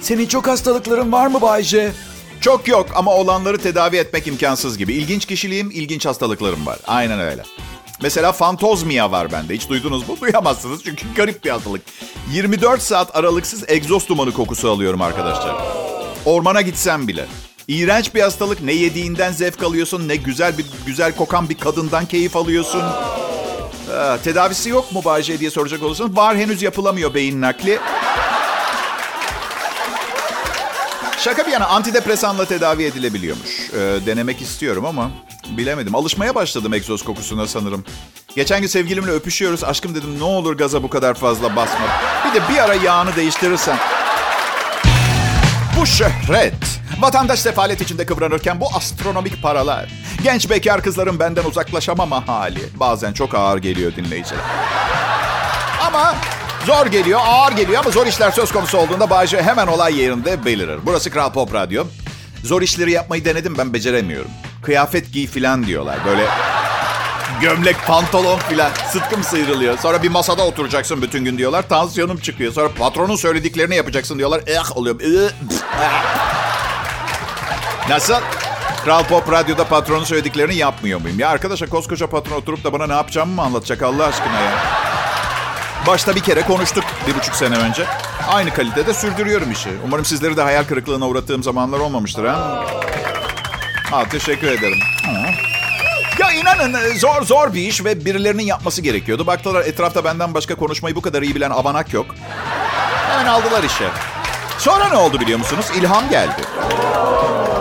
Senin 0.00 0.26
çok 0.26 0.46
hastalıkların 0.46 1.12
var 1.12 1.26
mı 1.26 1.40
Bayce? 1.40 1.92
Çok 2.40 2.68
yok 2.68 2.86
ama 2.94 3.14
olanları 3.14 3.58
tedavi 3.58 3.96
etmek 3.96 4.26
imkansız 4.26 4.78
gibi. 4.78 4.94
İlginç 4.94 5.26
kişiliğim, 5.26 5.70
ilginç 5.70 6.06
hastalıklarım 6.06 6.66
var. 6.66 6.78
Aynen 6.86 7.20
öyle. 7.20 7.42
Mesela 8.02 8.32
fantozmia 8.32 9.12
var 9.12 9.32
bende. 9.32 9.54
Hiç 9.54 9.68
duydunuz 9.68 10.08
mu? 10.08 10.16
Duyamazsınız 10.20 10.84
çünkü 10.84 11.14
garip 11.14 11.44
bir 11.44 11.50
hastalık. 11.50 11.82
24 12.32 12.82
saat 12.82 13.16
aralıksız 13.16 13.64
egzoz 13.68 14.08
dumanı 14.08 14.32
kokusu 14.32 14.70
alıyorum 14.70 15.02
arkadaşlar. 15.02 15.54
Ormana 16.24 16.60
gitsem 16.60 17.08
bile. 17.08 17.26
İğrenç 17.68 18.14
bir 18.14 18.20
hastalık. 18.20 18.62
Ne 18.62 18.72
yediğinden 18.72 19.32
zevk 19.32 19.62
alıyorsun, 19.62 20.08
ne 20.08 20.16
güzel 20.16 20.58
bir 20.58 20.66
güzel 20.86 21.16
kokan 21.16 21.48
bir 21.48 21.58
kadından 21.58 22.06
keyif 22.06 22.36
alıyorsun. 22.36 22.82
Ee, 23.92 24.18
tedavisi 24.24 24.68
yok 24.70 24.92
mu 24.92 25.04
Bayce 25.04 25.40
diye 25.40 25.50
soracak 25.50 25.82
olursanız 25.82 26.16
var 26.16 26.36
henüz 26.36 26.62
yapılamıyor 26.62 27.14
beyin 27.14 27.40
nakli. 27.40 27.78
Şaka 31.18 31.46
bir 31.46 31.52
yana 31.52 31.66
antidepresanla 31.66 32.44
tedavi 32.44 32.84
edilebiliyormuş. 32.84 33.70
Ee, 33.74 34.06
denemek 34.06 34.40
istiyorum 34.42 34.84
ama 34.86 35.10
bilemedim. 35.50 35.94
Alışmaya 35.94 36.34
başladım 36.34 36.74
egzoz 36.74 37.04
kokusuna 37.04 37.46
sanırım. 37.46 37.84
Geçen 38.36 38.60
gün 38.60 38.68
sevgilimle 38.68 39.10
öpüşüyoruz. 39.10 39.64
Aşkım 39.64 39.94
dedim 39.94 40.18
ne 40.18 40.24
olur 40.24 40.56
gaza 40.56 40.82
bu 40.82 40.90
kadar 40.90 41.14
fazla 41.14 41.56
basma. 41.56 41.86
Bir 42.28 42.40
de 42.40 42.48
bir 42.48 42.58
ara 42.58 42.74
yağını 42.74 43.16
değiştirirsen. 43.16 43.78
Bu 45.80 45.86
şöhret, 45.86 46.54
vatandaş 47.00 47.40
sefalet 47.40 47.80
içinde 47.80 48.06
kıvranırken 48.06 48.60
bu 48.60 48.66
astronomik 48.74 49.42
paralar, 49.42 49.90
genç 50.22 50.50
bekar 50.50 50.82
kızların 50.82 51.18
benden 51.20 51.44
uzaklaşamama 51.44 52.28
hali 52.28 52.60
bazen 52.74 53.12
çok 53.12 53.34
ağır 53.34 53.58
geliyor 53.58 53.96
dinleyiciler. 53.96 54.40
Ama 55.86 56.14
zor 56.66 56.86
geliyor, 56.86 57.20
ağır 57.24 57.52
geliyor 57.52 57.80
ama 57.80 57.90
zor 57.90 58.06
işler 58.06 58.30
söz 58.30 58.52
konusu 58.52 58.78
olduğunda 58.78 59.10
Bayce 59.10 59.42
hemen 59.42 59.66
olay 59.66 60.00
yerinde 60.00 60.44
belirir. 60.44 60.78
Burası 60.86 61.10
Kral 61.10 61.32
Pop 61.32 61.54
Radyo. 61.54 61.84
Zor 62.44 62.62
işleri 62.62 62.92
yapmayı 62.92 63.24
denedim 63.24 63.58
ben 63.58 63.72
beceremiyorum. 63.72 64.30
Kıyafet 64.66 65.12
giy 65.12 65.26
filan 65.26 65.66
diyorlar. 65.66 65.96
Böyle 66.06 66.24
gömlek, 67.40 67.76
pantolon 67.86 68.38
filan. 68.38 68.70
Sıtkım 68.88 69.22
sıyrılıyor. 69.22 69.78
Sonra 69.78 70.02
bir 70.02 70.08
masada 70.08 70.46
oturacaksın 70.46 71.02
bütün 71.02 71.24
gün 71.24 71.38
diyorlar. 71.38 71.68
Tansiyonum 71.68 72.16
çıkıyor. 72.18 72.52
Sonra 72.52 72.68
patronun 72.78 73.16
söylediklerini 73.16 73.76
yapacaksın 73.76 74.18
diyorlar. 74.18 74.40
Eh 74.46 74.76
oluyor. 74.76 75.00
Eh, 75.00 75.30
eh. 75.82 76.02
Nasıl? 77.88 78.14
Kral 78.84 79.04
Pop 79.04 79.32
Radyo'da 79.32 79.64
patronun 79.64 80.04
söylediklerini 80.04 80.56
yapmıyor 80.56 81.00
muyum? 81.00 81.18
Ya 81.18 81.28
arkadaşa 81.28 81.66
koskoca 81.66 82.06
patron 82.06 82.36
oturup 82.36 82.64
da 82.64 82.72
bana 82.72 82.86
ne 82.86 82.92
yapacağımı 82.92 83.34
mı 83.34 83.42
anlatacak 83.42 83.82
Allah 83.82 84.04
aşkına 84.04 84.40
ya? 84.40 84.52
Başta 85.86 86.14
bir 86.14 86.20
kere 86.20 86.42
konuştuk 86.42 86.84
bir 87.06 87.14
buçuk 87.14 87.34
sene 87.34 87.56
önce. 87.56 87.84
Aynı 88.28 88.50
kalitede 88.54 88.94
sürdürüyorum 88.94 89.52
işi. 89.52 89.70
Umarım 89.84 90.04
sizleri 90.04 90.36
de 90.36 90.42
hayal 90.42 90.64
kırıklığına 90.64 91.08
uğrattığım 91.08 91.42
zamanlar 91.42 91.78
olmamıştır 91.78 92.24
ha. 92.24 92.64
Ha, 93.90 94.08
teşekkür 94.08 94.46
ederim. 94.46 94.78
Ya 96.18 96.32
inanın 96.32 96.96
zor 96.98 97.22
zor 97.22 97.54
bir 97.54 97.68
iş 97.68 97.84
ve 97.84 98.04
birilerinin 98.04 98.42
yapması 98.42 98.82
gerekiyordu. 98.82 99.26
Baktılar 99.26 99.64
etrafta 99.64 100.04
benden 100.04 100.34
başka 100.34 100.54
konuşmayı 100.54 100.96
bu 100.96 101.00
kadar 101.02 101.22
iyi 101.22 101.34
bilen 101.34 101.50
avanak 101.50 101.92
yok. 101.92 102.06
Hemen 103.10 103.26
aldılar 103.26 103.62
işe. 103.64 103.88
Sonra 104.58 104.88
ne 104.88 104.96
oldu 104.96 105.20
biliyor 105.20 105.38
musunuz? 105.38 105.66
İlham 105.78 106.10
geldi. 106.10 106.42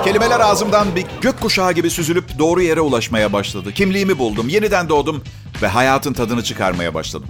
Kelimeler 0.06 0.40
ağzımdan 0.40 0.96
bir 0.96 1.06
gökkuşağı 1.22 1.72
gibi 1.72 1.90
süzülüp 1.90 2.40
doğru 2.40 2.62
yere 2.62 2.82
ulaşmaya 2.82 3.34
başladı. 3.34 3.74
Kimliğimi 3.74 4.18
buldum, 4.18 4.50
yeniden 4.50 4.90
doğdum 4.90 5.24
ve 5.62 5.68
hayatın 5.68 6.14
tadını 6.14 6.44
çıkarmaya 6.44 6.94
başladım. 6.94 7.28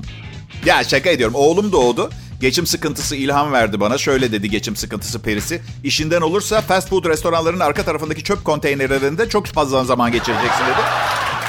Ya 0.66 0.84
şaka 0.84 1.10
ediyorum. 1.10 1.36
Oğlum 1.36 1.72
doğdu. 1.72 2.10
Geçim 2.40 2.68
sıkıntısı 2.68 3.16
ilham 3.16 3.52
verdi 3.54 3.80
bana. 3.80 3.98
Şöyle 3.98 4.32
dedi 4.32 4.50
geçim 4.50 4.76
sıkıntısı 4.76 5.22
perisi. 5.22 5.62
İşinden 5.84 6.22
olursa 6.22 6.62
fast 6.62 6.90
food 6.90 7.06
restoranlarının 7.06 7.60
arka 7.60 7.84
tarafındaki 7.84 8.24
çöp 8.24 8.46
konteynerlerinde 8.46 9.30
çok 9.30 9.46
fazla 9.48 9.84
zaman 9.84 10.12
geçireceksin 10.12 10.66
dedi. 10.66 10.80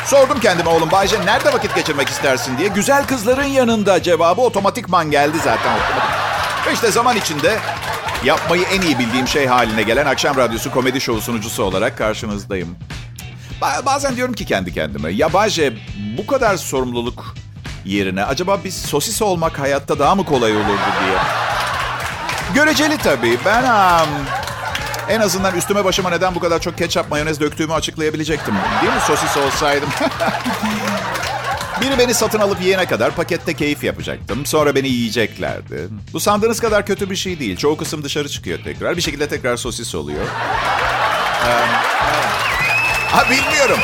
Sordum 0.07 0.41
kendime 0.41 0.69
oğlum 0.71 0.91
Bayce 0.91 1.27
nerede 1.27 1.53
vakit 1.53 1.75
geçirmek 1.75 2.09
istersin 2.09 2.59
diye. 2.59 2.69
Güzel 2.69 3.07
kızların 3.07 3.45
yanında 3.45 4.03
cevabı 4.03 4.41
otomatikman 4.41 5.11
geldi 5.11 5.37
zaten. 5.45 5.75
Otomatik. 5.77 6.73
İşte 6.75 6.91
zaman 6.91 7.17
içinde 7.17 7.59
yapmayı 8.25 8.63
en 8.63 8.81
iyi 8.81 8.99
bildiğim 8.99 9.29
şey 9.29 9.47
haline 9.47 9.83
gelen 9.83 10.07
akşam 10.07 10.37
radyosu 10.37 10.71
komedi 10.71 11.01
şovu 11.01 11.21
sunucusu 11.21 11.63
olarak 11.63 11.99
karşınızdayım. 11.99 12.77
Ba- 13.63 13.87
bazen 13.87 14.17
diyorum 14.17 14.35
ki 14.35 14.45
kendi 14.45 14.75
kendime 14.75 15.11
ya 15.13 15.33
Bayce 15.33 15.73
bu 16.19 16.27
kadar 16.27 16.57
sorumluluk 16.57 17.35
yerine 17.87 18.25
acaba 18.25 18.61
biz 18.65 18.83
sosis 18.83 19.23
olmak 19.23 19.59
hayatta 19.59 19.99
daha 19.99 20.15
mı 20.15 20.25
kolay 20.25 20.57
olurdu 20.57 20.67
diye. 21.05 21.19
Göreceli 22.55 22.99
tabii. 22.99 23.39
Ben 23.45 23.63
um, 23.63 24.09
en 25.09 25.21
azından 25.21 25.57
üstüme 25.57 25.85
başıma 25.85 26.11
neden 26.11 26.35
bu 26.35 26.41
kadar 26.41 26.61
çok 26.61 26.79
ketçap 26.79 27.11
mayonez 27.11 27.41
döktüğümü 27.41 27.73
açıklayabilecektim. 27.73 28.55
Değil 28.83 28.93
mi 28.93 29.01
sosis 29.07 29.37
olsaydım? 29.37 29.89
Biri 31.81 31.99
beni 31.99 32.15
satın 32.15 32.41
alıp 32.41 32.61
yiyene 32.61 32.87
kadar 32.87 33.11
pakette 33.15 33.55
keyif 33.55 33.85
yapacaktım. 33.85 34.47
Sonra 34.47 34.75
beni 34.75 34.89
yiyeceklerdi. 34.89 35.89
Bu 36.13 36.21
sandığınız 36.21 36.61
kadar 36.61 36.87
kötü 36.87 37.11
bir 37.11 37.17
şey 37.17 37.39
değil. 37.39 37.57
Çoğu 37.57 37.77
kısım 37.77 38.05
dışarı 38.05 38.29
çıkıyor 38.29 38.59
tekrar. 38.65 38.97
Bir 38.97 39.03
şekilde 39.03 39.29
tekrar 39.29 39.57
sosis 39.57 39.95
oluyor. 39.95 40.25
Ee, 41.47 41.51
ha, 43.11 43.25
bilmiyorum. 43.31 43.79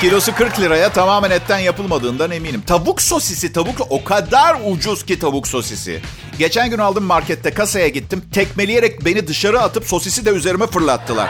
Kilosu 0.00 0.34
40 0.34 0.60
liraya 0.60 0.92
tamamen 0.92 1.30
etten 1.30 1.58
yapılmadığından 1.58 2.30
eminim. 2.30 2.62
Tavuk 2.66 3.02
sosisi, 3.02 3.52
tavuk 3.52 3.76
o 3.90 4.04
kadar 4.04 4.56
ucuz 4.66 5.06
ki 5.06 5.18
tavuk 5.18 5.48
sosisi. 5.48 6.00
Geçen 6.38 6.70
gün 6.70 6.78
aldım 6.78 7.04
markette 7.04 7.54
kasaya 7.54 7.88
gittim. 7.88 8.24
Tekmeleyerek 8.34 9.04
beni 9.04 9.26
dışarı 9.26 9.60
atıp 9.60 9.86
sosisi 9.86 10.24
de 10.24 10.30
üzerime 10.30 10.66
fırlattılar. 10.66 11.28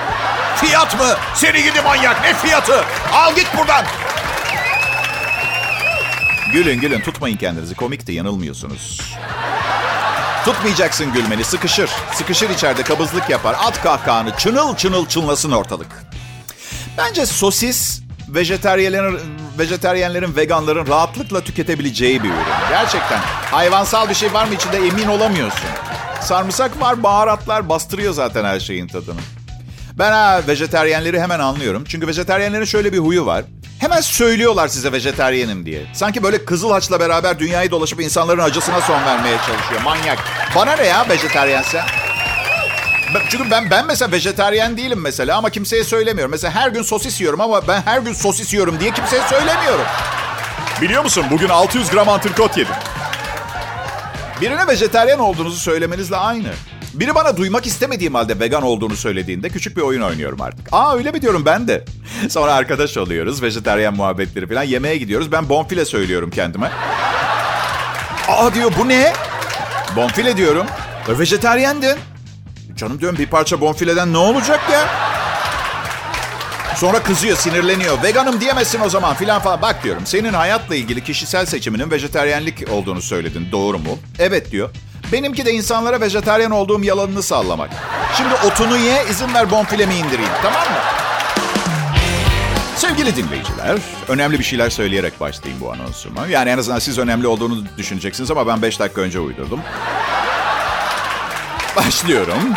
Fiyat 0.57 1.01
mı? 1.01 1.07
Seni 1.35 1.63
gidi 1.63 1.81
manyak 1.81 2.23
ne 2.23 2.35
fiyatı? 2.35 2.85
Al 3.13 3.35
git 3.35 3.47
buradan. 3.59 3.85
Gülün 6.53 6.81
gülün 6.81 7.01
tutmayın 7.01 7.37
kendinizi 7.37 7.75
komik 7.75 8.07
de 8.07 8.13
yanılmıyorsunuz. 8.13 9.01
Tutmayacaksın 10.45 11.13
gülmeni 11.13 11.45
sıkışır. 11.45 11.91
Sıkışır 12.13 12.51
içeride 12.51 12.83
kabızlık 12.83 13.31
yapar. 13.31 13.57
At 13.59 13.83
kahkahanı 13.83 14.37
çınıl 14.37 14.77
çınıl 14.77 15.07
çınlasın 15.07 15.53
ortalık. 15.53 16.05
Bence 16.99 17.27
sosis 17.27 18.08
vejeteryenlerin, 18.29 19.19
vejeteryenlerin, 19.59 20.37
veganların 20.37 20.87
rahatlıkla 20.87 21.41
tüketebileceği 21.41 22.23
bir 22.23 22.29
ürün. 22.29 22.69
Gerçekten. 22.69 23.19
Hayvansal 23.51 24.09
bir 24.09 24.15
şey 24.15 24.33
var 24.33 24.47
mı 24.47 24.55
içinde 24.55 24.77
emin 24.77 25.09
olamıyorsun. 25.09 25.69
Sarımsak 26.21 26.81
var, 26.81 27.03
baharatlar 27.03 27.69
bastırıyor 27.69 28.13
zaten 28.13 28.45
her 28.45 28.61
şeyin 28.61 28.87
tadını. 28.87 29.21
Ben 29.99 30.13
ha 30.13 30.43
vejeteryenleri 30.49 31.21
hemen 31.21 31.39
anlıyorum. 31.41 31.85
Çünkü 31.89 32.07
vejeteryenlerin 32.07 32.65
şöyle 32.65 32.93
bir 32.93 32.99
huyu 32.99 33.27
var. 33.27 33.45
Hemen 33.79 34.01
söylüyorlar 34.01 34.69
size 34.69 34.93
vejeteryenim 34.93 35.67
diye. 35.67 35.87
Sanki 35.95 36.23
böyle 36.23 36.45
Kızıl 36.45 36.71
Haç'la 36.71 37.01
beraber 37.01 37.39
dünyayı 37.39 37.71
dolaşıp 37.71 38.01
insanların 38.01 38.43
acısına 38.43 38.81
son 38.81 39.05
vermeye 39.05 39.37
çalışıyor. 39.47 39.81
Manyak. 39.85 40.19
Bana 40.57 40.77
ne 40.77 40.87
ya 40.87 41.09
vejeteryense? 41.09 41.83
Çünkü 43.31 43.51
ben 43.51 43.71
ben 43.71 43.87
mesela 43.87 44.13
vejeteryen 44.13 44.77
değilim 44.77 45.01
mesela 45.01 45.37
ama 45.37 45.51
kimseye 45.51 45.85
söylemiyorum. 45.85 46.31
Mesela 46.31 46.55
her 46.55 46.69
gün 46.69 46.83
sosis 46.83 47.21
yiyorum 47.21 47.41
ama 47.41 47.69
ben 47.69 47.81
her 47.81 47.99
gün 48.01 48.13
sosis 48.13 48.55
yiyorum 48.55 48.81
diye 48.81 48.91
kimseye 48.91 49.23
söylemiyorum. 49.29 49.85
Biliyor 50.83 51.03
musun 51.03 51.25
bugün 51.31 51.49
600 51.49 51.91
gram 51.91 52.09
antrikot 52.09 52.57
yedim. 52.57 52.75
Birine 54.41 54.67
vejeteryen 54.67 55.19
olduğunuzu 55.19 55.57
söylemenizle 55.61 56.17
aynı. 56.17 56.49
Biri 56.95 57.15
bana 57.15 57.37
duymak 57.37 57.67
istemediğim 57.67 58.15
halde 58.15 58.41
vegan 58.41 58.63
olduğunu 58.63 58.97
söylediğinde 58.97 59.49
küçük 59.49 59.77
bir 59.77 59.83
oyun 59.83 60.03
oynuyorum 60.03 60.41
artık. 60.41 60.69
Aa 60.73 60.97
öyle 60.97 61.11
mi 61.11 61.23
diyorum 61.23 61.45
ben 61.47 61.69
de. 61.69 61.85
Sonra 62.29 62.55
arkadaş 62.55 62.97
oluyoruz. 62.97 63.43
Vejeteryen 63.43 63.95
muhabbetleri 63.95 64.47
falan. 64.49 64.63
Yemeğe 64.63 64.97
gidiyoruz. 64.97 65.33
Ben 65.33 65.49
bonfile 65.49 65.85
söylüyorum 65.85 66.31
kendime. 66.31 66.71
Aa 68.29 68.55
diyor 68.55 68.73
bu 68.79 68.89
ne? 68.89 69.13
Bonfile 69.97 70.37
diyorum. 70.37 70.67
E, 71.09 71.19
vejeteryendin. 71.19 71.97
Canım 72.79 73.01
diyorum 73.01 73.19
bir 73.19 73.27
parça 73.27 73.61
bonfileden 73.61 74.13
ne 74.13 74.19
olacak 74.19 74.61
ya? 74.73 74.89
Sonra 76.77 77.03
kızıyor, 77.03 77.37
sinirleniyor. 77.37 78.03
Veganım 78.03 78.41
diyemezsin 78.41 78.81
o 78.81 78.89
zaman 78.89 79.15
filan 79.15 79.41
falan. 79.41 79.63
Bak 79.63 79.85
diyorum 79.85 80.03
senin 80.07 80.33
hayatla 80.33 80.75
ilgili 80.75 81.05
kişisel 81.05 81.47
seçiminin 81.47 81.91
vejeteryenlik 81.91 82.73
olduğunu 82.73 83.03
söyledin. 83.03 83.49
Doğru 83.53 83.79
mu? 83.79 83.99
Evet 84.19 84.51
diyor. 84.51 84.71
Benimki 85.13 85.47
de 85.47 85.53
insanlara 85.53 86.01
vejeteryen 86.01 86.51
olduğum 86.51 86.85
yalanını 86.85 87.23
sallamak. 87.23 87.71
Şimdi 88.17 88.35
otunu 88.47 88.77
ye, 88.77 89.05
izin 89.11 89.35
ver 89.35 89.51
bonfilemi 89.51 89.95
indireyim. 89.95 90.33
Tamam 90.43 90.63
mı? 90.63 90.79
Sevgili 92.77 93.17
dinleyiciler, 93.17 93.79
önemli 94.09 94.39
bir 94.39 94.45
şeyler 94.45 94.71
söyleyerek 94.71 95.21
başlayayım 95.21 95.61
bu 95.65 95.73
anonsuma. 95.73 96.27
Yani 96.27 96.51
en 96.51 96.59
azından 96.59 96.79
siz 96.79 96.99
önemli 96.99 97.27
olduğunu 97.27 97.65
düşüneceksiniz 97.79 98.31
ama 98.31 98.47
ben 98.47 98.63
5 98.63 98.81
dakika 98.81 99.01
önce 99.01 99.21
uydurdum. 99.21 99.61
Başlıyorum. 101.79 102.55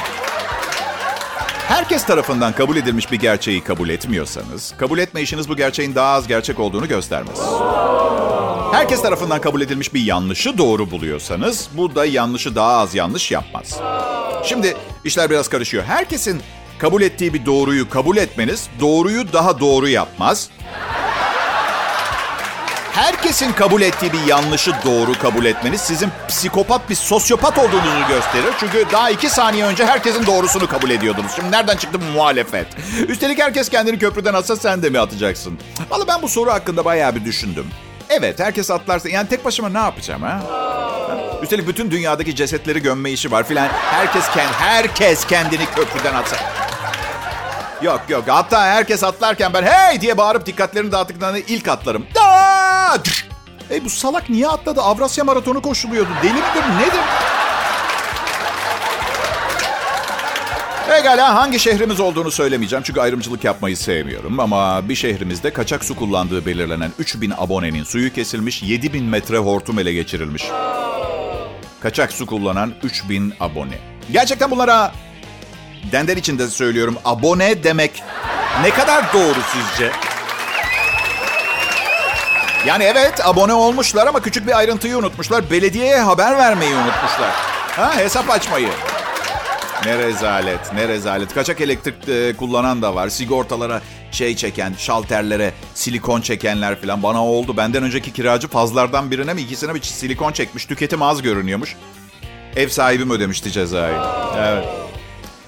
Herkes 1.68 2.06
tarafından 2.06 2.54
kabul 2.54 2.76
edilmiş 2.78 3.12
bir 3.12 3.20
gerçeği 3.20 3.64
kabul 3.64 3.90
etmiyorsanız, 3.90 4.74
kabul 4.78 5.00
etme 5.00 5.22
işiniz 5.22 5.50
bu 5.50 5.56
gerçeğin 5.56 5.96
daha 5.96 6.14
az 6.14 6.28
gerçek 6.28 6.60
olduğunu 6.60 6.88
göstermez. 6.88 7.40
Herkes 8.74 9.02
tarafından 9.02 9.42
kabul 9.42 9.62
edilmiş 9.62 9.94
bir 9.94 10.02
yanlışı 10.02 10.58
doğru 10.58 10.92
buluyorsanız, 10.92 11.70
bu 11.74 11.96
da 11.96 12.06
yanlışı 12.06 12.56
daha 12.56 12.78
az 12.78 12.96
yanlış 12.96 13.32
yapmaz. 13.32 13.80
Şimdi 14.46 14.78
işler 15.06 15.30
biraz 15.30 15.48
karışıyor. 15.48 15.84
Herkesin 15.84 16.42
kabul 16.80 17.02
ettiği 17.02 17.34
bir 17.34 17.46
doğruyu 17.46 17.90
kabul 17.90 18.18
etmeniz, 18.18 18.70
doğruyu 18.80 19.34
daha 19.34 19.60
doğru 19.60 19.88
yapmaz. 19.88 20.50
Herkesin 22.92 23.52
kabul 23.54 23.82
ettiği 23.82 24.14
bir 24.14 24.24
yanlışı 24.28 24.72
doğru 24.86 25.14
kabul 25.20 25.46
etmeniz 25.46 25.82
sizin 25.82 26.10
psikopat 26.28 26.90
bir 26.90 26.96
sosyopat 26.96 27.58
olduğunuzu 27.58 28.08
gösterir. 28.10 28.54
Çünkü 28.60 28.86
daha 28.92 29.10
iki 29.10 29.30
saniye 29.30 29.66
önce 29.66 29.86
herkesin 29.86 30.26
doğrusunu 30.26 30.68
kabul 30.68 30.90
ediyordunuz. 30.90 31.32
Şimdi 31.36 31.52
nereden 31.52 31.78
çıktı 31.78 32.00
bu 32.02 32.06
muhalefet? 32.18 32.68
Üstelik 33.08 33.40
herkes 33.40 33.70
kendini 33.70 34.00
köprüden 34.00 34.34
atsa 34.34 34.56
sen 34.56 34.84
de 34.84 34.90
mi 34.90 35.00
atacaksın? 35.00 35.60
Vallahi 35.90 36.08
ben 36.08 36.22
bu 36.22 36.28
soru 36.28 36.52
hakkında 36.52 36.86
bayağı 36.86 37.16
bir 37.16 37.26
düşündüm. 37.26 37.66
Evet 38.10 38.40
herkes 38.40 38.72
atlarsa 38.72 39.10
yani 39.10 39.30
tek 39.30 39.46
başıma 39.46 39.70
ne 39.70 39.78
yapacağım 39.78 40.22
ha? 40.22 40.42
Üstelik 41.44 41.68
bütün 41.68 41.92
dünyadaki 41.92 42.36
cesetleri 42.36 42.82
gömme 42.82 43.12
işi 43.12 43.32
var 43.32 43.44
filan. 43.48 43.68
Herkes, 43.92 44.30
kend, 44.34 44.50
herkes 44.60 45.26
kendini 45.28 45.66
köprüden 45.76 46.14
atsa. 46.14 46.36
Yok 47.82 48.02
yok. 48.10 48.24
Hatta 48.28 48.66
herkes 48.66 49.04
atlarken 49.04 49.54
ben 49.54 49.64
hey 49.64 50.02
diye 50.02 50.18
bağırıp 50.18 50.46
dikkatlerini 50.46 50.92
dağıttıklarında 50.92 51.40
ilk 51.40 51.68
atlarım. 51.68 52.06
Aa! 52.20 52.31
Hey 53.70 53.86
bu 53.86 53.90
salak 53.90 54.30
niye 54.30 54.48
atladı? 54.48 54.82
Avrasya 54.82 55.24
Maratonu 55.24 55.62
koşuluyordu. 55.62 56.10
Deli 56.24 56.34
midir 56.34 56.80
nedir? 56.80 57.00
Pekala 60.90 61.36
hangi 61.36 61.60
şehrimiz 61.60 62.00
olduğunu 62.00 62.32
söylemeyeceğim 62.32 62.84
çünkü 62.84 63.02
ayrımcılık 63.02 63.44
yapmayı 63.44 63.78
sevmiyorum. 63.78 64.40
Ama 64.40 64.90
bir 64.90 64.96
şehrimizde 64.96 65.54
kaçak 65.54 65.84
su 65.84 65.96
kullandığı 65.96 66.46
belirlenen 66.46 66.92
3000 67.00 67.34
abonenin 67.38 67.84
suyu 67.84 68.14
kesilmiş, 68.14 68.64
7000 68.64 69.04
metre 69.04 69.38
hortum 69.38 69.80
ele 69.80 69.94
geçirilmiş. 69.94 70.44
Kaçak 71.82 72.12
su 72.12 72.26
kullanan 72.26 72.74
3000 72.84 73.34
abone. 73.40 73.80
Gerçekten 74.12 74.52
bunlara 74.52 74.92
dender 75.92 76.18
içinde 76.18 76.48
söylüyorum 76.48 76.98
abone 77.06 77.64
demek 77.64 78.04
ne 78.64 78.70
kadar 78.70 79.14
doğru 79.14 79.40
sizce? 79.54 80.11
Yani 82.68 82.84
evet 82.84 83.28
abone 83.28 83.54
olmuşlar 83.54 84.08
ama 84.08 84.22
küçük 84.22 84.48
bir 84.48 84.58
ayrıntıyı 84.58 84.98
unutmuşlar. 84.98 85.52
Belediyeye 85.52 86.00
haber 86.00 86.38
vermeyi 86.38 86.76
unutmuşlar. 86.76 87.32
Ha 87.76 87.98
hesap 87.98 88.30
açmayı. 88.30 88.70
Ne 89.86 89.98
rezalet, 89.98 90.74
ne 90.74 90.88
rezalet. 90.88 91.34
Kaçak 91.34 91.62
elektrik 91.62 92.10
e, 92.10 92.38
kullanan 92.38 92.82
da 92.82 92.96
var. 92.96 93.10
Sigortalara 93.10 93.82
şey 94.12 94.36
çeken, 94.36 94.74
şalterlere 94.78 95.54
silikon 95.74 96.22
çekenler 96.22 96.82
falan. 96.82 97.04
Bana 97.04 97.26
oldu. 97.26 97.58
Benden 97.58 97.84
önceki 97.84 98.14
kiracı 98.14 98.48
fazlardan 98.48 99.12
birine 99.12 99.34
mi 99.34 99.42
ikisine 99.42 99.76
bir 99.76 99.82
silikon 99.82 100.32
çekmiş. 100.32 100.66
Tüketim 100.66 101.02
az 101.02 101.22
görünüyormuş. 101.22 101.76
Ev 102.56 102.68
sahibim 102.70 103.12
ödemişti 103.12 103.52
cezayı. 103.52 103.98
Evet. 104.38 104.81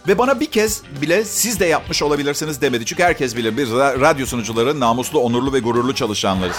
Ve 0.07 0.17
bana 0.17 0.39
bir 0.39 0.45
kez 0.45 0.81
bile 1.01 1.25
siz 1.25 1.59
de 1.59 1.65
yapmış 1.65 2.01
olabilirsiniz 2.01 2.61
demedi. 2.61 2.85
Çünkü 2.85 3.03
herkes 3.03 3.35
bilir 3.35 3.57
biz 3.57 3.71
radyo 3.71 4.25
sunucuları 4.25 4.79
namuslu, 4.79 5.19
onurlu 5.19 5.53
ve 5.53 5.59
gururlu 5.59 5.95
çalışanlarız. 5.95 6.57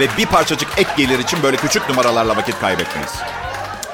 Ve 0.00 0.08
bir 0.18 0.26
parçacık 0.26 0.68
ek 0.76 0.90
gelir 0.96 1.18
için 1.18 1.42
böyle 1.42 1.56
küçük 1.56 1.88
numaralarla 1.88 2.36
vakit 2.36 2.60
kaybetmeyiz. 2.60 3.12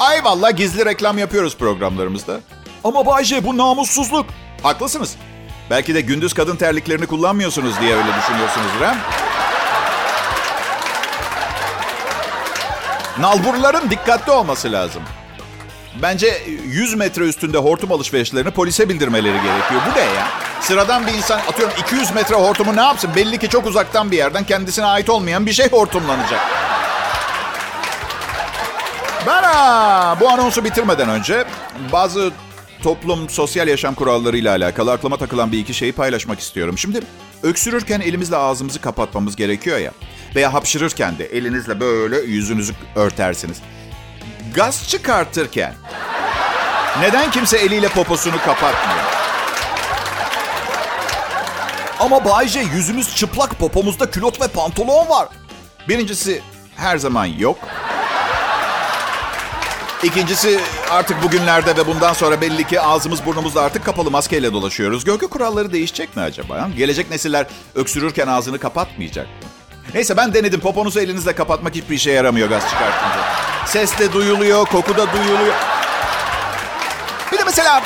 Ay 0.00 0.24
vallahi 0.24 0.56
gizli 0.56 0.84
reklam 0.84 1.18
yapıyoruz 1.18 1.56
programlarımızda. 1.56 2.40
Ama 2.84 3.06
Bayce 3.06 3.44
bu 3.44 3.56
namussuzluk. 3.56 4.26
Haklısınız. 4.62 5.16
Belki 5.70 5.94
de 5.94 6.00
gündüz 6.00 6.34
kadın 6.34 6.56
terliklerini 6.56 7.06
kullanmıyorsunuz 7.06 7.80
diye 7.80 7.96
öyle 7.96 8.08
düşünüyorsunuz 8.18 8.80
değil 8.80 8.92
mi? 8.92 8.98
Nalburların 13.18 13.90
dikkatli 13.90 14.32
olması 14.32 14.72
lazım. 14.72 15.02
Bence 16.02 16.42
100 16.66 16.94
metre 16.94 17.24
üstünde 17.24 17.58
hortum 17.58 17.92
alışverişlerini 17.92 18.50
polise 18.50 18.88
bildirmeleri 18.88 19.32
gerekiyor. 19.42 19.80
Bu 19.90 19.98
ne 19.98 20.04
ya? 20.04 20.28
Sıradan 20.60 21.06
bir 21.06 21.12
insan 21.12 21.38
atıyorum 21.38 21.74
200 21.80 22.14
metre 22.14 22.34
hortumu 22.34 22.76
ne 22.76 22.80
yapsın? 22.80 23.10
Belli 23.16 23.38
ki 23.38 23.48
çok 23.48 23.66
uzaktan 23.66 24.10
bir 24.10 24.16
yerden 24.16 24.44
kendisine 24.44 24.84
ait 24.84 25.10
olmayan 25.10 25.46
bir 25.46 25.52
şey 25.52 25.70
hortumlanacak. 25.70 26.40
Ben 29.26 29.42
ha, 29.42 30.16
bu 30.20 30.28
anonsu 30.28 30.64
bitirmeden 30.64 31.08
önce 31.08 31.44
bazı 31.92 32.32
toplum 32.82 33.30
sosyal 33.30 33.68
yaşam 33.68 33.94
kurallarıyla 33.94 34.52
alakalı 34.56 34.92
aklıma 34.92 35.16
takılan 35.16 35.52
bir 35.52 35.58
iki 35.58 35.74
şeyi 35.74 35.92
paylaşmak 35.92 36.40
istiyorum. 36.40 36.78
Şimdi 36.78 37.00
öksürürken 37.42 38.00
elimizle 38.00 38.36
ağzımızı 38.36 38.80
kapatmamız 38.80 39.36
gerekiyor 39.36 39.78
ya. 39.78 39.92
Veya 40.34 40.54
hapşırırken 40.54 41.18
de 41.18 41.26
elinizle 41.26 41.80
böyle 41.80 42.16
yüzünüzü 42.20 42.72
örtersiniz. 42.96 43.56
Gaz 44.56 44.88
çıkartırken 44.88 45.74
neden 47.00 47.30
kimse 47.30 47.58
eliyle 47.58 47.88
poposunu 47.88 48.38
kapatmıyor? 48.38 49.04
Ama 52.00 52.24
Bayce 52.24 52.60
yüzümüz 52.60 53.16
çıplak 53.16 53.58
popomuzda 53.58 54.10
külot 54.10 54.40
ve 54.40 54.48
pantolon 54.48 55.08
var. 55.08 55.28
Birincisi 55.88 56.42
her 56.76 56.96
zaman 56.96 57.24
yok. 57.24 57.58
İkincisi 60.02 60.60
artık 60.90 61.22
bugünlerde 61.22 61.76
ve 61.76 61.86
bundan 61.86 62.12
sonra 62.12 62.40
belli 62.40 62.64
ki 62.66 62.80
ağzımız 62.80 63.26
burnumuz 63.26 63.54
da 63.54 63.62
artık 63.62 63.84
kapalı 63.84 64.10
maskeyle 64.10 64.52
dolaşıyoruz. 64.52 65.04
Görgü 65.04 65.28
kuralları 65.28 65.72
değişecek 65.72 66.16
mi 66.16 66.22
acaba? 66.22 66.68
Gelecek 66.76 67.10
nesiller 67.10 67.46
öksürürken 67.74 68.26
ağzını 68.26 68.58
kapatmayacak 68.58 69.26
mı? 69.26 69.32
Neyse 69.94 70.16
ben 70.16 70.34
denedim. 70.34 70.60
Poponuzu 70.60 71.00
elinizle 71.00 71.34
kapatmak 71.34 71.74
hiçbir 71.74 71.94
işe 71.94 72.10
yaramıyor 72.10 72.48
gaz 72.48 72.62
çıkartınca. 72.70 73.45
Ses 73.66 73.98
de 73.98 74.12
duyuluyor, 74.12 74.66
koku 74.66 74.96
da 74.96 75.12
duyuluyor. 75.12 75.54
Bir 77.32 77.38
de 77.38 77.44
mesela 77.44 77.82